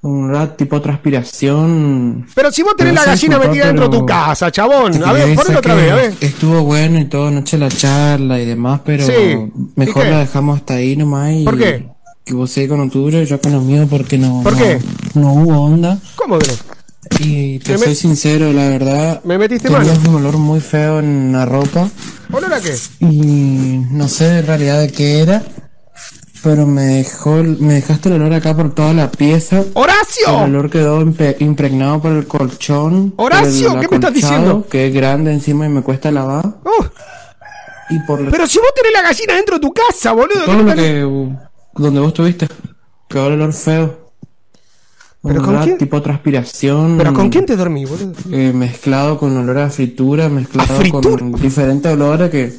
[0.00, 2.26] Un olor tipo transpiración.
[2.34, 5.02] Pero si vos tenés la gallina metida dentro de tu casa, chabón.
[5.02, 6.14] A ver, ponelo otra vez, a ver.
[6.20, 10.10] Estuvo bueno y todo noche la charla y demás, pero Sí, ¿y mejor qué?
[10.10, 11.32] la dejamos hasta ahí nomás.
[11.32, 11.88] Y ¿Por qué?
[12.28, 14.42] Que vos seguís con lo tuyo y yo con lo mío porque no.
[14.42, 14.78] ¿Por no, qué?
[15.14, 15.98] No hubo onda.
[16.14, 16.54] ¿Cómo que no?
[17.20, 19.20] Y te Me- soy sincero, la verdad.
[19.24, 19.90] Me metiste mano.
[20.08, 21.88] un olor muy feo en la ropa
[22.30, 22.74] ¿Olor a qué?
[23.00, 25.42] y no sé en realidad de qué era.
[26.42, 29.64] Pero me dejó, me dejaste el olor acá por toda la pieza.
[29.74, 30.28] ¡Horacio!
[30.44, 33.14] El olor quedó impe- impregnado por el colchón.
[33.16, 33.72] ¡Horacio!
[33.74, 34.66] el ¿Qué me estás diciendo?
[34.70, 36.44] Que es grande encima y me cuesta lavar.
[36.64, 36.84] Oh,
[37.90, 40.44] Y por pero si vos tenés la gallina dentro de tu casa, boludo.
[40.44, 41.38] todo ¿qué lo que
[41.74, 42.48] donde vos estuviste
[43.10, 44.08] el olor feo.
[45.22, 45.78] ¿Pero con quién?
[45.78, 46.96] tipo transpiración.
[46.96, 48.12] ¿Pero con quién te dormí, boludo?
[48.30, 51.18] eh, mezclado con olor a fritura, mezclado ¿A fritura?
[51.18, 52.54] con diferentes olores que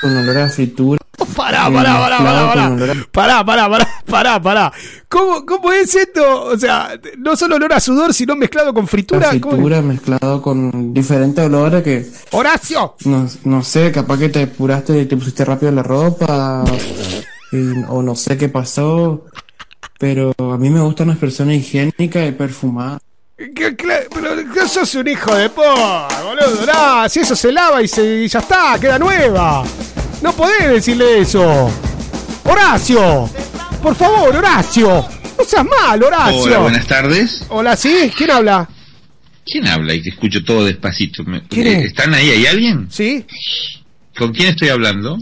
[0.00, 0.98] con olor a fritura.
[1.36, 2.68] Pará, eh, pará, pará, pará, con pará.
[2.70, 3.68] olor a- Pará, pará,
[4.06, 4.72] pará, pará.
[5.08, 6.44] ¿Cómo, ¿Cómo es esto?
[6.44, 9.30] O sea, no solo olor a sudor, sino mezclado con fritura.
[9.40, 12.94] ¿Cómo fritura mezclado con diferentes olores que ¡Horacio!
[13.04, 16.64] no, no sé, capaz que te apuraste y te pusiste rápido la ropa
[17.88, 19.24] o no sé qué pasó,
[19.98, 23.00] pero a mí me gustan las personas higiénicas y perfumadas.
[23.36, 26.66] ¿Qué, cla- pero sos un hijo de por, boludo.
[26.66, 29.64] No, si eso se lava y, se, y ya está, queda nueva.
[30.22, 31.70] No podés decirle eso.
[32.44, 33.28] Horacio,
[33.82, 35.04] por favor, Horacio.
[35.36, 36.42] No seas mal, Horacio.
[36.42, 37.44] Hola, buenas tardes.
[37.48, 38.10] Hola, ¿sí?
[38.16, 38.68] ¿Quién habla?
[39.44, 39.94] ¿Quién habla?
[39.94, 41.24] Y te escucho todo despacito.
[41.24, 41.84] Me- ¿Quién es?
[41.86, 42.30] ¿Están ahí?
[42.30, 42.86] ¿Hay alguien?
[42.90, 43.26] ¿Sí?
[44.16, 45.18] ¿Con quién estoy hablando?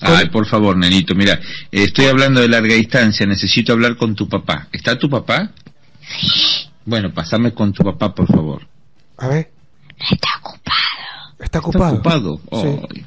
[0.00, 1.34] Ay, por favor, nenito, mira,
[1.72, 4.68] eh, estoy hablando de larga distancia, necesito hablar con tu papá.
[4.72, 5.50] ¿Está tu papá?
[6.84, 8.66] Bueno, pasame con tu papá, por favor.
[9.18, 9.50] A ver.
[9.98, 10.28] Está
[11.40, 11.94] Está ocupado.
[11.94, 12.40] ocupado.
[12.52, 13.02] Sí.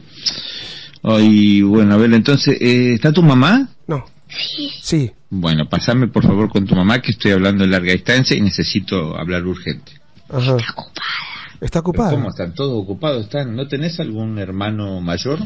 [1.03, 1.61] Ay.
[1.61, 3.69] Bueno, a ver, entonces, eh, ¿está tu mamá?
[3.87, 4.05] No.
[4.81, 5.11] Sí.
[5.29, 9.17] Bueno, pasame por favor con tu mamá, que estoy hablando de larga distancia y necesito
[9.17, 9.93] hablar urgente.
[10.29, 10.57] Ajá.
[11.61, 12.09] Está ocupado.
[12.09, 13.23] ¿Pero ¿Cómo están todos ocupados?
[13.25, 13.55] ¿Están?
[13.55, 15.39] ¿No tenés algún hermano mayor?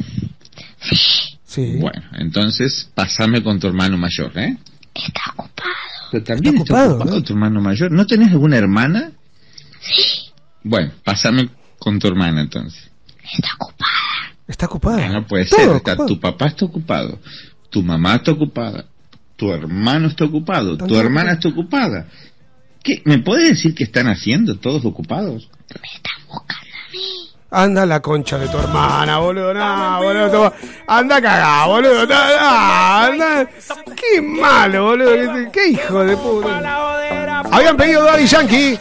[1.46, 1.78] Sí.
[1.80, 4.58] Bueno, entonces, pasame con tu hermano mayor, ¿eh?
[4.96, 5.50] hijo
[6.24, 7.92] también está ocupado, tu hermano mayor.
[7.92, 9.12] ¿No tenés alguna hermana?
[10.64, 12.90] Bueno, pásame con tu hermana entonces.
[14.48, 15.10] Está ocupada.
[15.10, 15.76] No puede Todo ser.
[15.76, 16.06] está- ocupado.
[16.08, 17.20] tu papá está ocupado.
[17.70, 18.86] Tu mamá está ocupada.
[19.36, 20.78] Tu hermano está ocupado.
[20.78, 22.08] Tu hermana está ocupada.
[22.84, 23.02] ¿Qué?
[23.06, 25.50] ¿Me puedes decir qué están haciendo todos ocupados?
[27.58, 29.54] Anda la concha de tu hermana, boludo.
[29.54, 30.54] No, boludo.
[30.88, 32.06] Anda cagado, boludo.
[32.06, 33.48] No, no, anda.
[33.96, 35.34] Qué malo, boludo.
[35.34, 37.44] Qué, qué hijo de puta.
[37.50, 38.78] Habían pedido Daddy Yankee.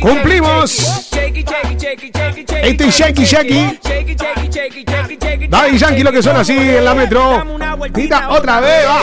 [0.00, 1.12] Cumplimos.
[2.64, 3.78] Este es Yankee Yankee.
[5.48, 7.44] Daddy Yankee lo que son así en la metro.
[7.94, 9.02] Mira, otra vez, va.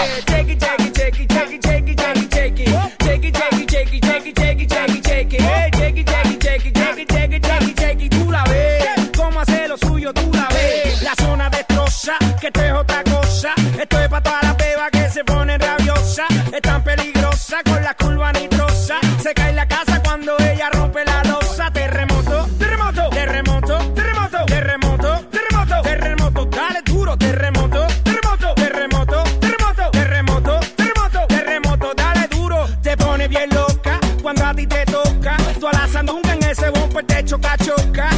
[12.40, 13.54] Que esto es otra cosa.
[13.80, 16.28] Esto es para todas las bebas que se ponen rabiosas.
[16.54, 18.96] Es tan peligrosa con la curva nitrosa.
[19.22, 21.70] Se cae la casa cuando ella rompe la losa.
[21.72, 26.46] Terremoto, terremoto, terremoto, terremoto, terremoto, terremoto, terremoto.
[26.46, 31.94] Dale duro, terremoto, terremoto, terremoto, terremoto, terremoto, terremoto, terremoto.
[31.94, 35.36] Dale duro, te pone bien loca cuando a ti te toca.
[35.60, 38.10] Tú a la sandunga en ese bumper te choca, choca.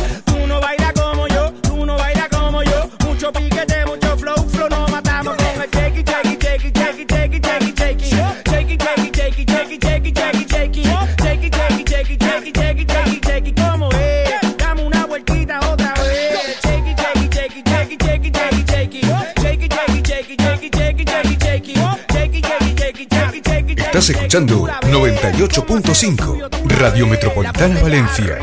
[23.94, 28.40] Estás escuchando 98.5 Radio Metropolitana Valencia.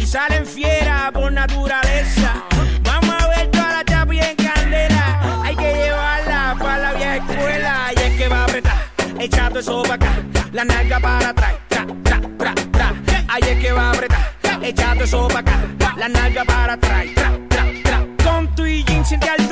[0.00, 2.42] y salen fiera por naturaleza.
[2.84, 5.42] Vamos a ver toda la chapi en candela.
[5.44, 7.92] Hay que llevarla para la vieja escuela.
[7.94, 8.78] Y es que va a apretar,
[9.20, 10.22] echando eso para acá.
[10.52, 12.94] La nalga para atrás, tra,
[13.36, 14.32] es que va a apretar,
[14.62, 15.60] echando eso para acá.
[15.98, 17.04] La nalga para atrás.
[18.24, 19.43] Con tu y jean siente altura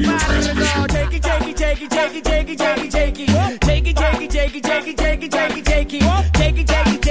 [0.00, 0.88] step out in the dog.
[0.88, 3.60] Take it, take it, take it, take it, take it, take it, take it.
[3.60, 6.32] Take it, take it, take it, take it, take it, take it, take it.
[6.34, 7.03] Take it, take it.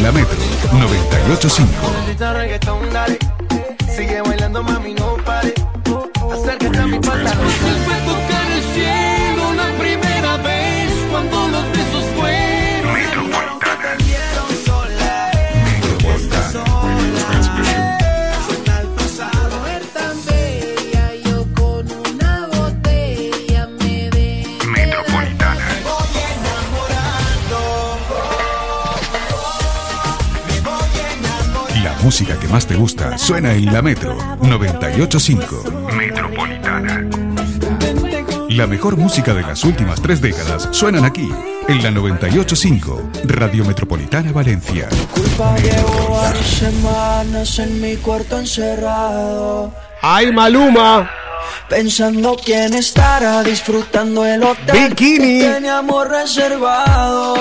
[0.00, 0.36] En la Metro
[0.72, 1.68] 985.
[2.00, 3.18] Necesita reggaetón, dale.
[3.94, 5.54] Sigue bailando, mami, no pare.
[6.32, 7.99] Acércate a mi pantalón.
[32.50, 35.88] Más te gusta suena en la Metro 985.
[35.96, 37.08] Metropolitana.
[38.48, 41.30] La mejor música de las últimas tres décadas suenan aquí,
[41.68, 44.88] en la 985, Radio Metropolitana Valencia.
[45.62, 49.72] Llevo varias semanas en mi cuarto encerrado.
[50.02, 51.08] ¡Ay, Maluma!
[51.68, 55.40] Pensando quién estará disfrutando el hotel Bikini.
[55.40, 57.36] que teníamos reservado.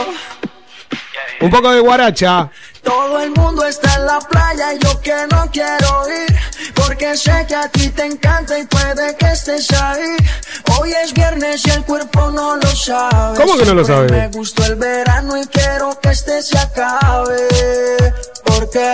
[1.41, 2.49] Un poco de guaracha.
[2.84, 6.36] Todo el mundo está en la playa y yo que no quiero ir
[6.74, 10.16] Porque sé que a ti te encanta y puede que estés ahí
[10.80, 14.28] Hoy es viernes y el cuerpo no lo sabe ¿Cómo que no lo Siempre sabe?
[14.28, 17.48] Me gustó el verano y quiero que este se acabe
[18.60, 18.94] Porque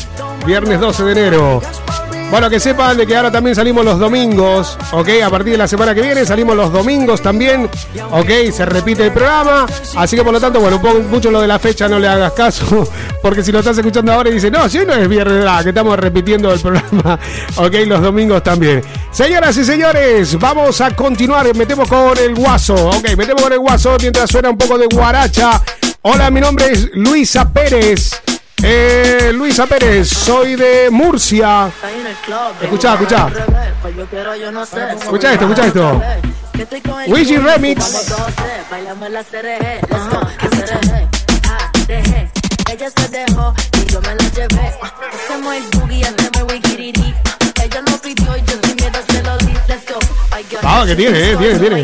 [0.45, 1.61] viernes 12 de enero.
[2.32, 5.10] Bueno, que sepan de que ahora también salimos los domingos, ¿ok?
[5.24, 7.70] A partir de la semana que viene salimos los domingos también,
[8.12, 8.30] ¿ok?
[8.52, 9.66] Se repite el programa,
[9.96, 12.88] así que por lo tanto, bueno, mucho lo de la fecha no le hagas caso,
[13.22, 15.70] porque si lo estás escuchando ahora y dices, no, si no es viernes, ah, que
[15.70, 17.20] estamos repitiendo el programa,
[17.58, 17.74] ¿ok?
[17.86, 18.82] Los domingos también.
[19.12, 23.16] Señoras y señores, vamos a continuar, metemos con el guaso, ¿ok?
[23.16, 25.62] Metemos con el guaso mientras suena un poco de guaracha.
[26.02, 28.12] Hola, mi nombre es Luisa Pérez.
[28.64, 31.72] Eh, Luisa Pérez, soy de Murcia.
[32.61, 33.27] Escucha, escucha.
[35.02, 36.02] Escucha esto, escucha esto.
[37.07, 38.11] Ouija Remix.
[41.88, 44.73] Ella se dejó y yo me la llevé.
[45.14, 47.14] Hacemos el boogie, hacemos el wikiriri.
[47.64, 49.53] Ella no pidió y yo sin miedo se lo di.
[49.68, 49.99] Let's go.
[50.36, 51.84] I got Ah, que tiene, eh, tiene, tiene.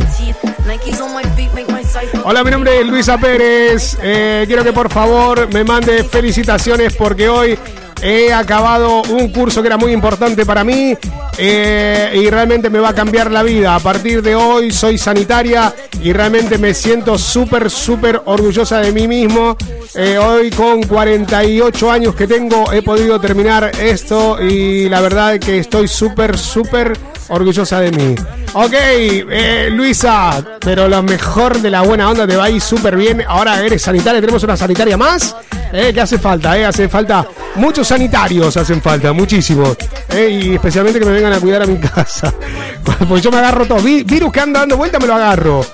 [2.23, 3.97] Hola, mi nombre es Luisa Pérez.
[4.01, 7.57] Eh, quiero que por favor me mande felicitaciones porque hoy
[8.01, 10.97] he acabado un curso que era muy importante para mí
[11.37, 13.75] eh, y realmente me va a cambiar la vida.
[13.75, 19.07] A partir de hoy soy sanitaria y realmente me siento súper, súper orgullosa de mí
[19.07, 19.55] mismo.
[19.93, 25.59] Eh, hoy con 48 años que tengo he podido terminar esto y la verdad que
[25.59, 26.97] estoy súper, súper
[27.29, 28.15] orgullosa de mí.
[28.53, 32.97] Ok, eh, Luisa, pero lo mejor de la buena onda te va a ir súper
[32.97, 33.23] bien.
[33.27, 35.35] Ahora eres sanitaria, tenemos una sanitaria más.
[35.73, 37.25] Eh, que hace falta, hace falta.
[37.55, 39.75] Muchos sanitarios hacen falta, muchísimos.
[40.09, 42.33] Eh, y especialmente que me vengan a cuidar a mi casa.
[42.85, 43.79] Porque yo me agarro todo.
[43.79, 45.65] Vi- virus que anda dando vuelta, me lo agarro.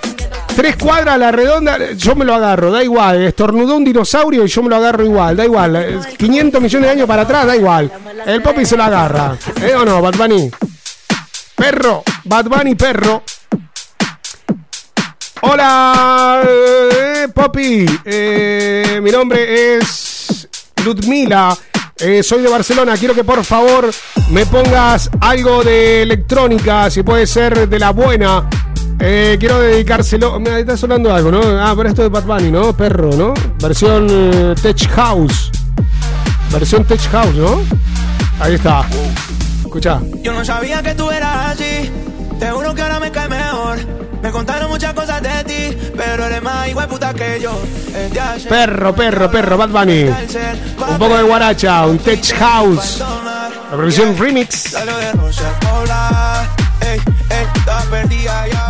[0.55, 3.21] Tres cuadras a la redonda, yo me lo agarro, da igual.
[3.21, 5.75] Estornudó un dinosaurio y yo me lo agarro igual, da igual.
[5.75, 7.91] Eh, 500 millones de años para atrás, da igual.
[8.25, 9.37] El Poppy se lo agarra.
[9.61, 10.49] ¿Eh o no, Bad Bunny?
[11.55, 13.21] Perro, Bad Bunny perro.
[15.41, 17.85] Hola, eh, Poppy.
[18.05, 20.47] Eh, mi nombre es
[20.83, 21.55] Ludmila.
[21.99, 22.95] Eh, soy de Barcelona.
[22.95, 23.89] Quiero que por favor
[24.29, 28.47] me pongas algo de electrónica, si puede ser de la buena.
[28.99, 30.39] Eh, quiero dedicárselo.
[30.39, 31.41] Me está sonando algo, ¿no?
[31.59, 32.73] Ah, pero esto es Bad Bunny, ¿no?
[32.73, 33.33] Perro, ¿no?
[33.59, 35.51] Versión eh, Tech House.
[36.51, 37.61] Versión Tech House, ¿no?
[38.39, 38.85] Ahí está.
[39.63, 39.99] Escucha.
[40.21, 41.91] Yo no sabía que tú eras así.
[42.39, 43.79] Te que ahora me cae mejor.
[44.21, 45.06] Me contaron muchas cosas de
[45.97, 47.59] pero eres más igual puta que yo.
[48.47, 50.03] Perro, perro, perro, Bad Bunny.
[50.03, 53.03] Un poco de guaracha, un tech house.
[53.71, 54.75] La versión remix.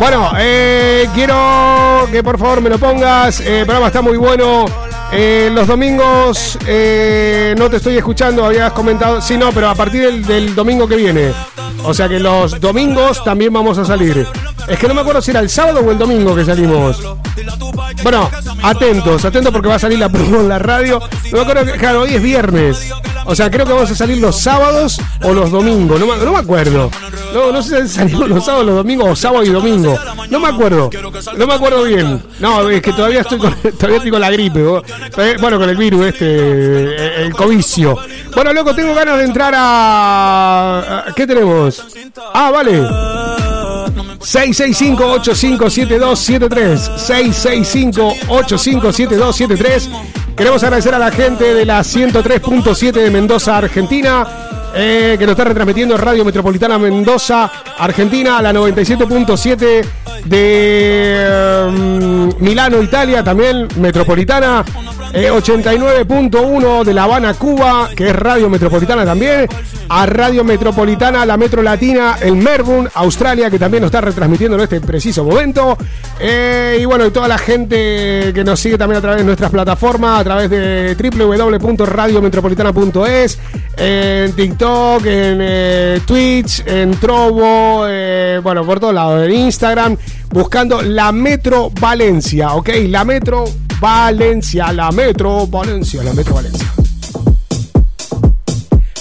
[0.00, 3.40] Bueno, eh, quiero que por favor me lo pongas.
[3.40, 4.64] Eh, el programa está muy bueno.
[5.12, 9.20] Eh, los domingos eh, no te estoy escuchando, habías comentado.
[9.20, 11.32] Sí, no, pero a partir del, del domingo que viene.
[11.84, 14.26] O sea que los domingos también vamos a salir.
[14.66, 17.02] Es que no me acuerdo si era el sábado o el domingo que salimos.
[18.02, 18.28] Bueno,
[18.62, 21.00] atentos, atentos porque va a salir la promo en la radio.
[21.30, 22.92] No me acuerdo, claro, hoy es viernes.
[23.24, 26.00] O sea, creo que vamos a salir los sábados o los domingos.
[26.00, 26.90] No, me- no me acuerdo.
[27.34, 29.98] No, no sé si salimos los sábados, los domingos o sábado y domingo.
[30.30, 30.90] No me acuerdo.
[31.36, 32.22] No me acuerdo bien.
[32.40, 34.60] No, es que todavía estoy con, todavía estoy con la gripe.
[35.18, 37.98] Eh, Bueno, con el virus este, eh, el covicio.
[38.34, 41.67] Bueno, loco, tengo ganas de entrar a- ¿Qué tenemos?
[42.34, 42.82] Ah, vale.
[44.20, 46.76] 665-857273
[48.28, 49.88] 665-857273
[50.36, 55.44] Queremos agradecer a la gente de la 103.7 de Mendoza, Argentina eh, que nos está
[55.44, 59.84] retransmitiendo Radio Metropolitana Mendoza, Argentina, la 97.7
[60.24, 64.64] de mm, Milano, Italia, también Metropolitana.
[65.12, 69.46] eh, 89.1 de La Habana, Cuba, que es Radio Metropolitana también,
[69.88, 74.62] a Radio Metropolitana, la Metro Latina, el Melbourne, Australia, que también nos está retransmitiendo en
[74.64, 75.78] este preciso momento.
[76.20, 79.50] Eh, y bueno, y toda la gente que nos sigue también a través de nuestras
[79.50, 83.38] plataformas, a través de www.radiometropolitana.es,
[83.76, 89.96] en TikTok, en eh, Twitch, en Trovo, eh, bueno, por todos lados, en Instagram,
[90.30, 92.70] buscando la Metro Valencia, ¿ok?
[92.88, 93.44] La Metro
[93.80, 96.66] Valencia, la Metro Valencia, la Metro Valencia.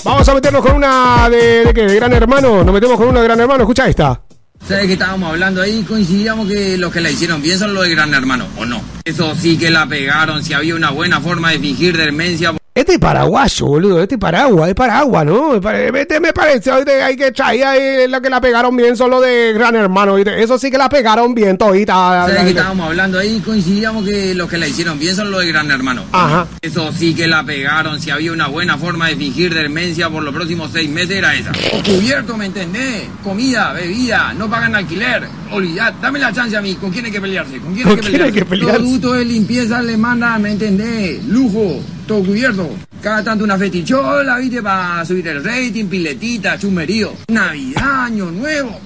[0.04, 2.64] Vamos a meternos con una de, de de Gran Hermano.
[2.64, 3.64] Nos metemos con una de Gran Hermano.
[3.64, 4.22] Escucha esta.
[4.68, 5.82] ¿Sabes que estábamos hablando ahí?
[5.84, 8.82] Coincidíamos que los que la hicieron bien son los de Gran Hermano, ¿o no?
[9.04, 12.54] Eso sí que la pegaron, si había una buena forma de fingir demencia.
[12.78, 14.04] Este es paraguayo, boludo.
[14.04, 15.56] Este es Paraguas, es Paraguas, ¿no?
[15.56, 19.52] Este me parece, hay que traer ahí lo que la pegaron bien son los de
[19.54, 20.16] Gran Hermano.
[20.20, 21.94] Eso sí que la pegaron bien todita.
[22.28, 23.40] ¿Sabes que estábamos hablando ahí?
[23.40, 26.04] Coincidíamos que los que la hicieron bien son los de Gran Hermano.
[26.12, 26.46] Ajá.
[26.62, 30.32] Eso sí que la pegaron, si había una buena forma de fingir demencia por los
[30.32, 31.54] próximos seis meses era esa.
[31.84, 33.06] Cubierto, ¿me entendés?
[33.24, 35.28] Comida, bebida, no pagan alquiler.
[35.52, 37.58] Olvidad, dame la chance a mí, ¿con quién hay que pelearse?
[37.58, 38.40] ¿Con quién, ¿Con hay, que quién hay pelearse?
[38.40, 38.78] que pelearse?
[38.78, 41.26] Producto de limpieza le mandan, ¿me entendés?
[41.26, 42.70] Lujo, todo cubierto.
[43.04, 44.64] Cada tanto una fetichola, ¿viste?
[44.64, 47.14] Para subir el rating, piletita, chumerío.
[47.28, 48.80] Navidad, año nuevo,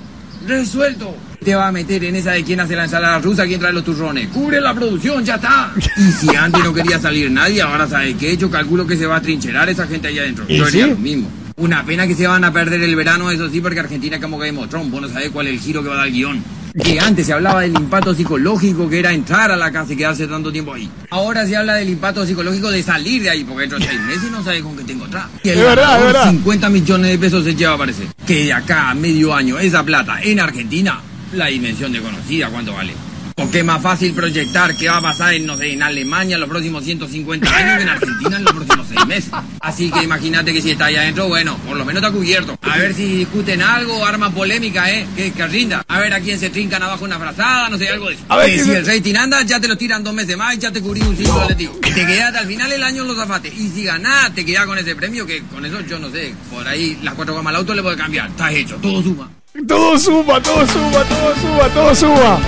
[0.47, 1.15] resuelto.
[1.43, 3.83] Te va a meter en esa de quién hace la ensalada rusa, quién trae los
[3.83, 4.27] turrones.
[4.29, 5.71] Cubre la producción, ya está.
[5.97, 8.35] Y si antes no quería salir nadie, ahora sabe qué.
[8.37, 10.45] Yo calculo que se va a trincherar esa gente allá adentro.
[10.47, 10.89] ¿Y Yo haría sí?
[10.91, 11.29] lo mismo.
[11.57, 14.51] Una pena que se van a perder el verano, eso sí, porque Argentina como que
[14.51, 14.91] de Trump.
[14.91, 16.43] Vos no sabés cuál es el giro que va a dar el guion.
[16.73, 20.27] Que antes se hablaba del impacto psicológico que era entrar a la casa y quedarse
[20.27, 20.89] tanto tiempo ahí.
[21.09, 24.31] Ahora se habla del impacto psicológico de salir de ahí, porque dentro de seis meses
[24.31, 25.25] no sabes con qué tengo atrás.
[25.43, 26.31] Y el Es verdad, es ganador, verdad.
[26.31, 28.07] 50 millones de pesos se lleva, parece.
[28.25, 31.01] Que de acá a medio año, esa plata en Argentina,
[31.33, 32.93] la dimensión desconocida, ¿cuánto vale?
[33.41, 36.41] Porque es más fácil proyectar qué va a pasar en, no sé, en Alemania en
[36.41, 39.31] los próximos 150 años que en Argentina en los próximos seis meses.
[39.59, 42.55] Así que imagínate que si está ahí adentro, bueno, por lo menos está cubierto.
[42.61, 45.07] A ver si discuten algo, arman polémica, ¿eh?
[45.15, 45.83] Que, que rinda.
[45.87, 48.23] A ver a quién se trincan abajo una frazada, no sé, algo de eso.
[48.29, 50.55] A ver, Que ¿quién si el rating anda, ya te lo tiran dos meses más
[50.55, 51.79] y ya te cubrí un ciclo atlético.
[51.81, 53.51] Te quedaste al final el año en los zafates.
[53.57, 56.67] Y si ganás, te quedás con ese premio que con eso yo no sé, por
[56.67, 58.29] ahí las cuatro gomas al auto le puede cambiar.
[58.29, 59.31] Estás hecho, todo suma.
[59.67, 62.39] Todo suma, todo suma, todo suma, todo suma.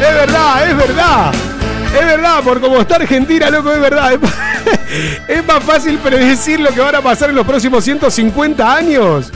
[0.00, 1.32] Es verdad, es verdad.
[1.98, 4.12] Es verdad, por como está Argentina, loco, es verdad.
[5.28, 9.32] Es, más fácil predecir lo que van a pasar en los próximos 150 años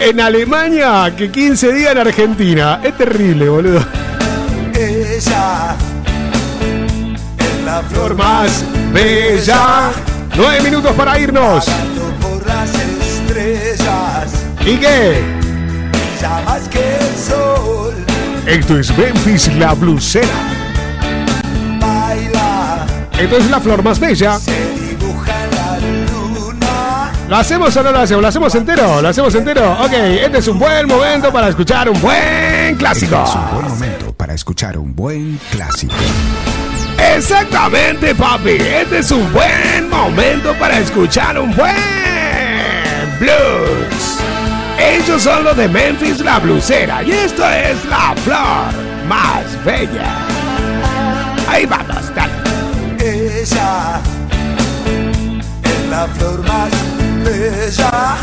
[0.00, 2.80] en Alemania que 15 días en Argentina.
[2.82, 3.84] Es terrible, boludo.
[4.74, 5.76] Ella
[7.38, 9.90] es la Flor más bella.
[10.34, 11.66] Nueve minutos para irnos.
[12.20, 14.32] por las estrellas,
[14.64, 15.22] ¿Y qué?
[16.20, 18.11] ya más que el sol.
[18.46, 20.26] Esto es Memphis la blusera.
[21.80, 22.86] Baila,
[23.18, 24.38] Esto es la flor más bella.
[24.38, 25.78] dibuja en la
[26.12, 27.12] luna.
[27.28, 28.22] ¿Lo hacemos o no lo hacemos?
[28.22, 29.00] ¿Lo hacemos entero?
[29.00, 29.72] ¿Lo hacemos entero?
[29.80, 33.16] Ok, este es un buen momento para escuchar un buen clásico.
[33.16, 35.94] Este es un buen momento para escuchar un buen clásico.
[37.16, 38.50] Exactamente, papi.
[38.58, 41.74] Este es un buen momento para escuchar un buen
[43.20, 44.18] blues.
[44.82, 50.26] Ellos son los de Memphis la blusera y esto es la flor más bella.
[51.48, 52.32] Ahí vamos, dale.
[52.98, 54.00] Ella
[55.62, 56.70] es la flor más
[57.22, 58.16] bella,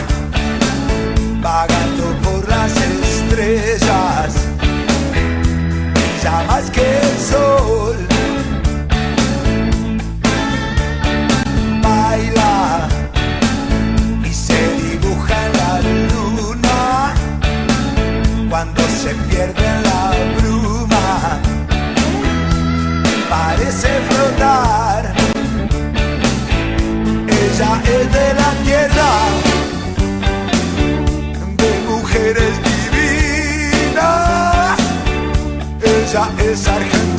[1.41, 4.33] vagando por las estrellas,
[6.21, 7.78] ya más que el sol.
[19.09, 21.39] Se pierde en la bruma
[23.29, 25.01] parece flotar.
[27.41, 29.11] Ella es de la tierra,
[31.61, 33.99] de mujeres divinas.
[35.81, 37.18] Ella es argentina,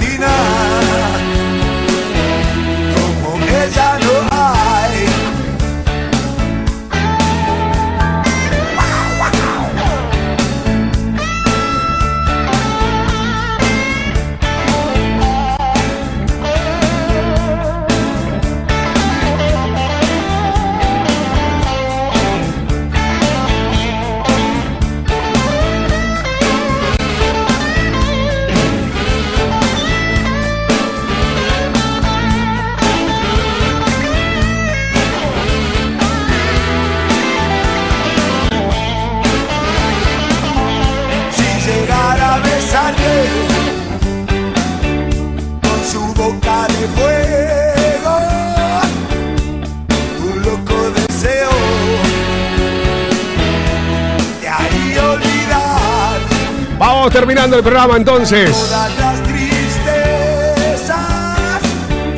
[57.01, 58.51] Vamos terminando el programa entonces.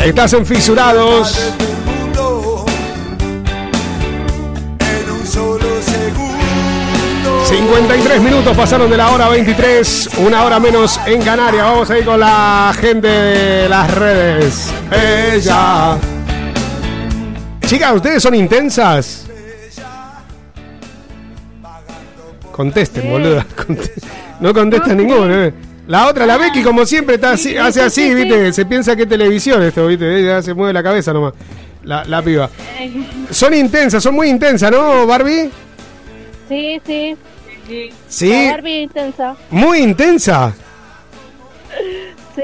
[0.04, 1.36] Estás en Fisurados.
[1.56, 2.66] del mundo
[4.80, 7.46] en un solo segundo.
[7.46, 11.62] 53 minutos pasaron de la hora 23, una hora menos en Canarias.
[11.64, 14.72] Vamos a ir con la gente de las redes.
[14.90, 15.96] Ella.
[17.66, 19.26] Chicas, ¿ustedes son intensas?
[22.50, 23.46] Contesten, boluda.
[23.64, 23.92] Conte-
[24.42, 25.32] No contesta ninguno.
[25.34, 25.54] eh.
[25.86, 28.52] La otra, la Becky, como siempre, está así, hace así, ¿viste?
[28.52, 30.18] Se piensa que es televisión esto, ¿viste?
[30.20, 31.32] Ella se mueve la cabeza nomás.
[31.84, 32.48] La, la piba.
[33.30, 35.50] Son intensas, son muy intensas, ¿no, Barbie?
[36.48, 37.16] Sí, sí.
[38.08, 38.30] Sí.
[38.30, 39.36] La Barbie intensa.
[39.50, 40.52] Muy intensa.
[42.36, 42.42] Sí.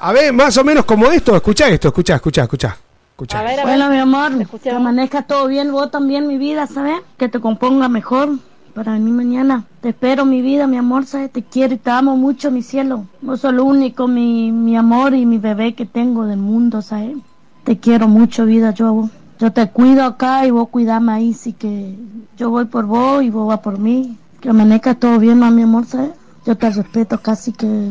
[0.00, 1.36] A ver, más o menos como esto.
[1.36, 2.76] Escucha esto, escucha, escucha, escucha.
[3.12, 3.38] escucha.
[3.38, 3.76] A ver, a ver.
[3.76, 4.32] Bueno, mi amor,
[4.62, 7.00] que amanezca todo bien, vos también, mi vida, ¿sabes?
[7.18, 8.30] Que te componga mejor
[8.74, 9.64] para mí mañana.
[9.80, 11.30] Te espero, mi vida, mi amor, ¿sabes?
[11.30, 13.06] Te quiero y te amo mucho, mi cielo.
[13.20, 17.16] Vos sos lo único, mi, mi amor y mi bebé que tengo del mundo, ¿sabes?
[17.64, 19.10] Te quiero mucho, vida, yo a.
[19.38, 21.96] Yo te cuido acá y vos cuidame ahí, sí que
[22.36, 24.16] yo voy por vos y vos vas por mí.
[24.40, 26.10] Que amanezca todo bien, mi amor, ¿sabes?
[26.44, 27.90] Yo te respeto casi que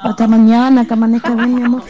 [0.00, 1.82] hasta mañana, que amanezca bien, mi amor.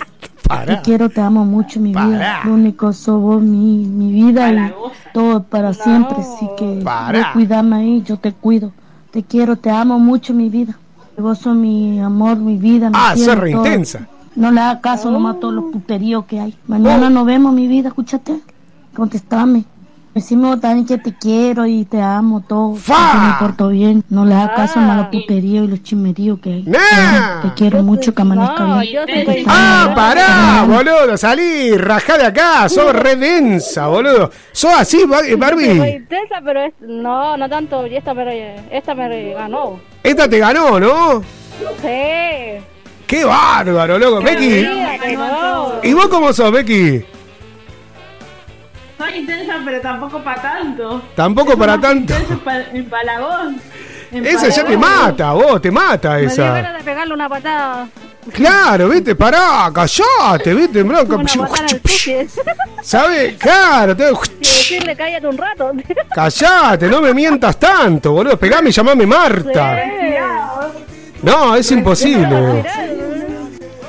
[0.67, 2.41] Te quiero, te amo mucho, mi vida.
[2.45, 4.73] Lo único sos vos, mi, mi vida y
[5.13, 6.17] todo para siempre.
[6.19, 7.19] Así que Para.
[7.19, 8.73] vos cuidame ahí, yo te cuido.
[9.11, 10.79] Te quiero, te amo mucho, mi vida.
[11.17, 12.91] Vos sos mi amor, mi vida.
[12.91, 13.47] mi Ah, todo.
[13.47, 14.07] intensa.
[14.37, 16.57] No le hagas caso nomás a todos los puteríos que hay.
[16.67, 17.11] Mañana Oh.
[17.11, 18.41] nos vemos, mi vida, escúchate.
[18.95, 19.65] Contestame.
[20.15, 22.75] Decime vos también que te quiero y te amo, todo.
[22.75, 24.03] Que me porto bien.
[24.09, 26.63] No le hagas caso a los puteríos y los chimeríos que hay.
[26.65, 27.43] Nah.
[27.43, 28.93] Te quiero mucho, que amanezca No, bien.
[28.95, 29.47] yo Te soy extraño.
[29.49, 34.31] Ah, pará, boludo, salí, rajá de acá, sos re densa, boludo.
[34.53, 36.07] Sos así, Soy Barbie.
[36.45, 37.87] pero es, no, no tanto.
[37.87, 39.79] Y esta me, esta me ganó.
[40.03, 41.23] Esta te ganó, ¿no?
[41.83, 42.65] Sí.
[43.07, 44.21] Qué bárbaro, loco.
[44.21, 44.67] Becky.
[45.83, 47.05] ¿y vos cómo sos, Becky?
[48.99, 51.03] Soy intensa, pero tampoco para tanto.
[51.15, 52.15] Tampoco para tanto.
[52.73, 53.61] Empalagón.
[54.11, 56.45] Esa ya te mata, vos, te mata Me dio esa.
[56.55, 57.89] ganas de pegarle una patada.
[58.33, 61.17] Claro, viste, pará, callate, viste, bronca.
[62.83, 63.37] ¿Sabes?
[63.37, 64.05] Claro, te...
[64.41, 65.73] Decirle cállate un rato.
[66.15, 68.39] callate, no me mientas tanto, boludo.
[68.39, 69.79] Pegame y llamame Marta.
[71.23, 72.65] No, es imposible.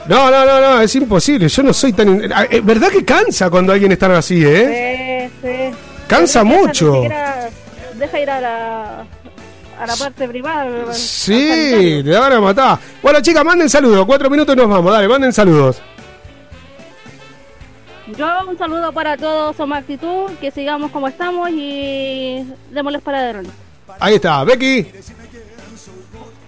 [0.10, 1.48] No, no, no, no, es imposible.
[1.48, 2.10] Yo no soy tan.
[2.10, 5.30] in- Ah, eh, ¿Verdad que cansa cuando alguien está así, eh?
[5.42, 5.78] Sí, sí.
[6.08, 7.04] Cansa Pero mucho.
[7.94, 9.06] Deja ir a la,
[9.80, 10.92] a la parte privada.
[10.94, 12.80] Sí, te van a matar.
[13.04, 14.04] Bueno, chicas, manden saludos.
[14.08, 14.92] Cuatro minutos y nos vamos.
[14.92, 15.80] Dale, manden saludos.
[18.18, 23.52] Yo un saludo para todos, somos actitud, que sigamos como estamos y démosles para adelante.
[24.00, 24.88] Ahí está, Becky.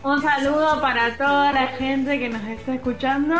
[0.03, 3.35] Un saludo para toda la gente que nos está escuchando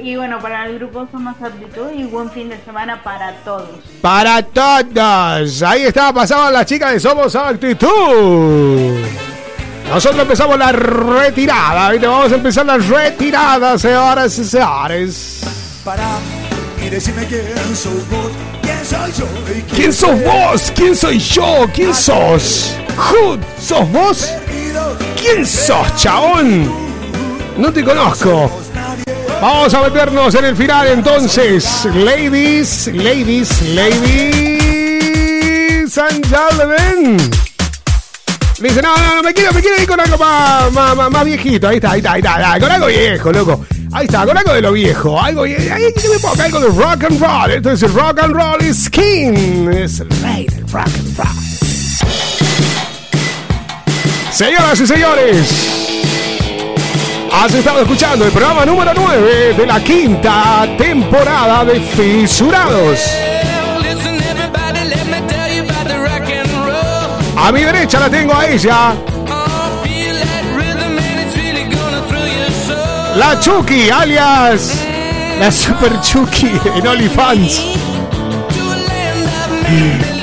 [0.00, 3.80] y bueno, para el grupo Somos Aptitud y buen fin de semana para todos.
[4.00, 5.62] Para todos.
[5.62, 7.88] Ahí está, pasaban las chicas de Somos Actitud.
[9.88, 11.90] Nosotros empezamos la retirada.
[11.90, 12.06] ¿viste?
[12.06, 15.80] Vamos a empezar la retirada, señoras y señores.
[15.84, 16.06] Para
[16.88, 18.32] y decime quién sos vos,
[18.62, 20.72] quién soy yo y ¿Quién sos vos?
[20.74, 21.66] ¿Quién soy yo?
[21.74, 22.74] ¿Quién sos?
[22.96, 24.32] Hood, ¿sos vos?
[25.20, 26.72] ¿Quién sos, chabón?
[27.58, 28.50] No te conozco.
[29.40, 31.84] Vamos a meternos en el final entonces.
[31.94, 34.08] Ladies, ladies, ladies
[35.98, 37.16] and gentlemen.
[38.60, 41.10] Le dice, no, no, no, me quiero, me quiero ir con algo más, más, más-
[41.10, 41.68] más viejito.
[41.68, 43.64] Ahí está, ahí está, ahí está, ahí está, con algo viejo, loco.
[43.92, 45.20] Ahí está, con algo de lo viejo.
[45.20, 47.50] Algo, vie- ahí me algo de rock and roll.
[47.50, 49.68] Esto es el rock and roll is king.
[49.72, 51.26] Es el rey del rock and roll.
[54.30, 55.48] Señoras y señores,
[57.32, 63.00] has estado escuchando el programa número 9 de la quinta temporada de Fisurados.
[67.36, 68.94] A mi derecha la tengo a ella.
[73.18, 74.72] La Chucky, alias
[75.40, 77.62] la Super Chucky en OnlyFans.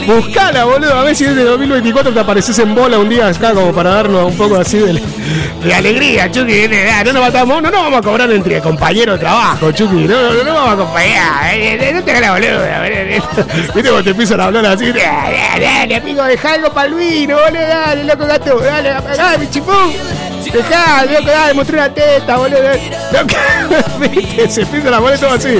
[0.05, 3.73] Buscala, boludo, a ver si desde 2024 te apareces en bola un día acá como
[3.73, 5.01] para darnos un poco así de,
[5.63, 6.65] de alegría, Chucky.
[6.91, 10.05] Ah, No nos matamos, no nos vamos a cobrar entre compañeros de trabajo, Chucky.
[10.07, 11.53] No, no, no vamos a acompañar.
[11.53, 13.21] eh, No te hagas eh,
[13.73, 14.91] Viste cuando te empiezan a hablar así.
[14.91, 17.61] Dale, amigo, dejá algo para el vino, boludo.
[17.67, 18.59] Dale, loco gato.
[18.59, 19.91] Dale, dale, chipón.
[20.51, 22.59] Dejá, loco, dale, mostré una teta, boludo.
[23.99, 25.59] Viste, se empiezan a poner todo así.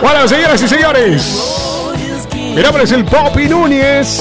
[0.00, 1.42] Bueno, señoras y señores.
[2.34, 4.20] Mi nombre es el Popi Núñez.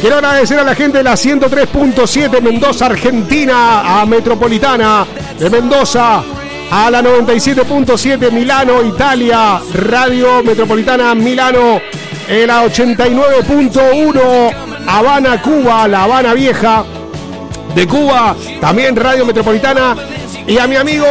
[0.00, 5.06] Quiero agradecer a la gente de la 103.7 Mendoza, Argentina, a Metropolitana
[5.38, 6.22] de Mendoza,
[6.70, 11.80] a la 97.7 Milano, Italia, Radio Metropolitana Milano,
[12.28, 14.54] en la 89.1
[14.86, 16.84] Habana, Cuba, La Habana Vieja
[17.76, 19.94] de Cuba, también Radio Metropolitana.
[20.46, 21.06] Y a mi amigo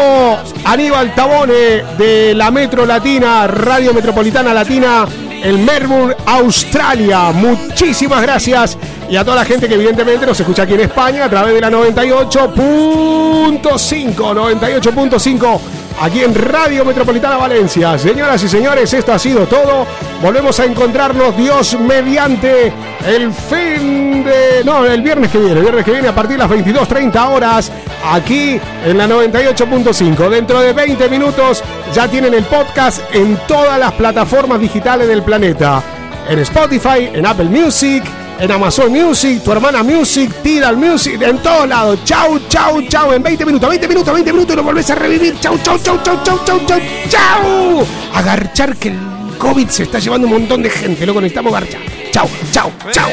[0.63, 5.05] Aníbal Tabone de la Metro Latina, Radio Metropolitana Latina,
[5.43, 7.31] el Melbourne, Australia.
[7.31, 8.77] Muchísimas gracias.
[9.07, 11.61] Y a toda la gente que evidentemente nos escucha aquí en España a través de
[11.61, 15.59] la 98.5, 98.5
[16.01, 17.97] aquí en Radio Metropolitana Valencia.
[17.97, 19.85] Señoras y señores, esto ha sido todo.
[20.21, 22.71] Volvemos a encontrarnos, Dios mediante,
[23.05, 24.63] el fin de...
[24.65, 27.71] No, el viernes que viene, el viernes que viene a partir de las 22.30 horas,
[28.03, 30.29] aquí en la 98.5.
[30.29, 31.63] Dentro de 20 minutos
[31.93, 35.83] ya tienen el podcast en todas las plataformas digitales del planeta.
[36.27, 38.03] En Spotify, en Apple Music,
[38.39, 41.99] en Amazon Music, tu hermana Music, Tidal Music, en todos lados.
[42.03, 43.13] Chau, chau, chau.
[43.13, 45.39] En 20 minutos, 20 minutos, 20 minutos y lo volvés a revivir.
[45.39, 46.79] Chau, chau, chau, chau, chau, chau, chau,
[47.09, 47.87] chau.
[48.13, 48.99] Agarchar que el
[49.37, 51.05] COVID se está llevando un montón de gente.
[51.05, 51.81] Loco, necesitamos garchar.
[52.11, 53.09] Chau, chau, chau.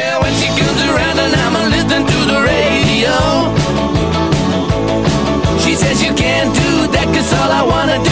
[5.59, 8.12] She says you can't do that cause all I wanna do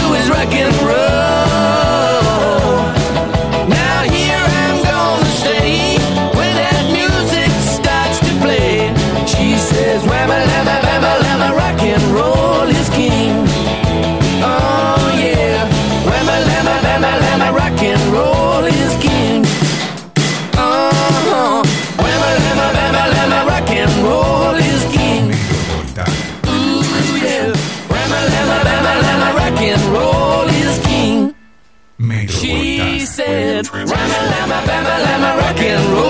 [35.00, 36.09] She said, Rama Lama Bama Lama rock and roll is king.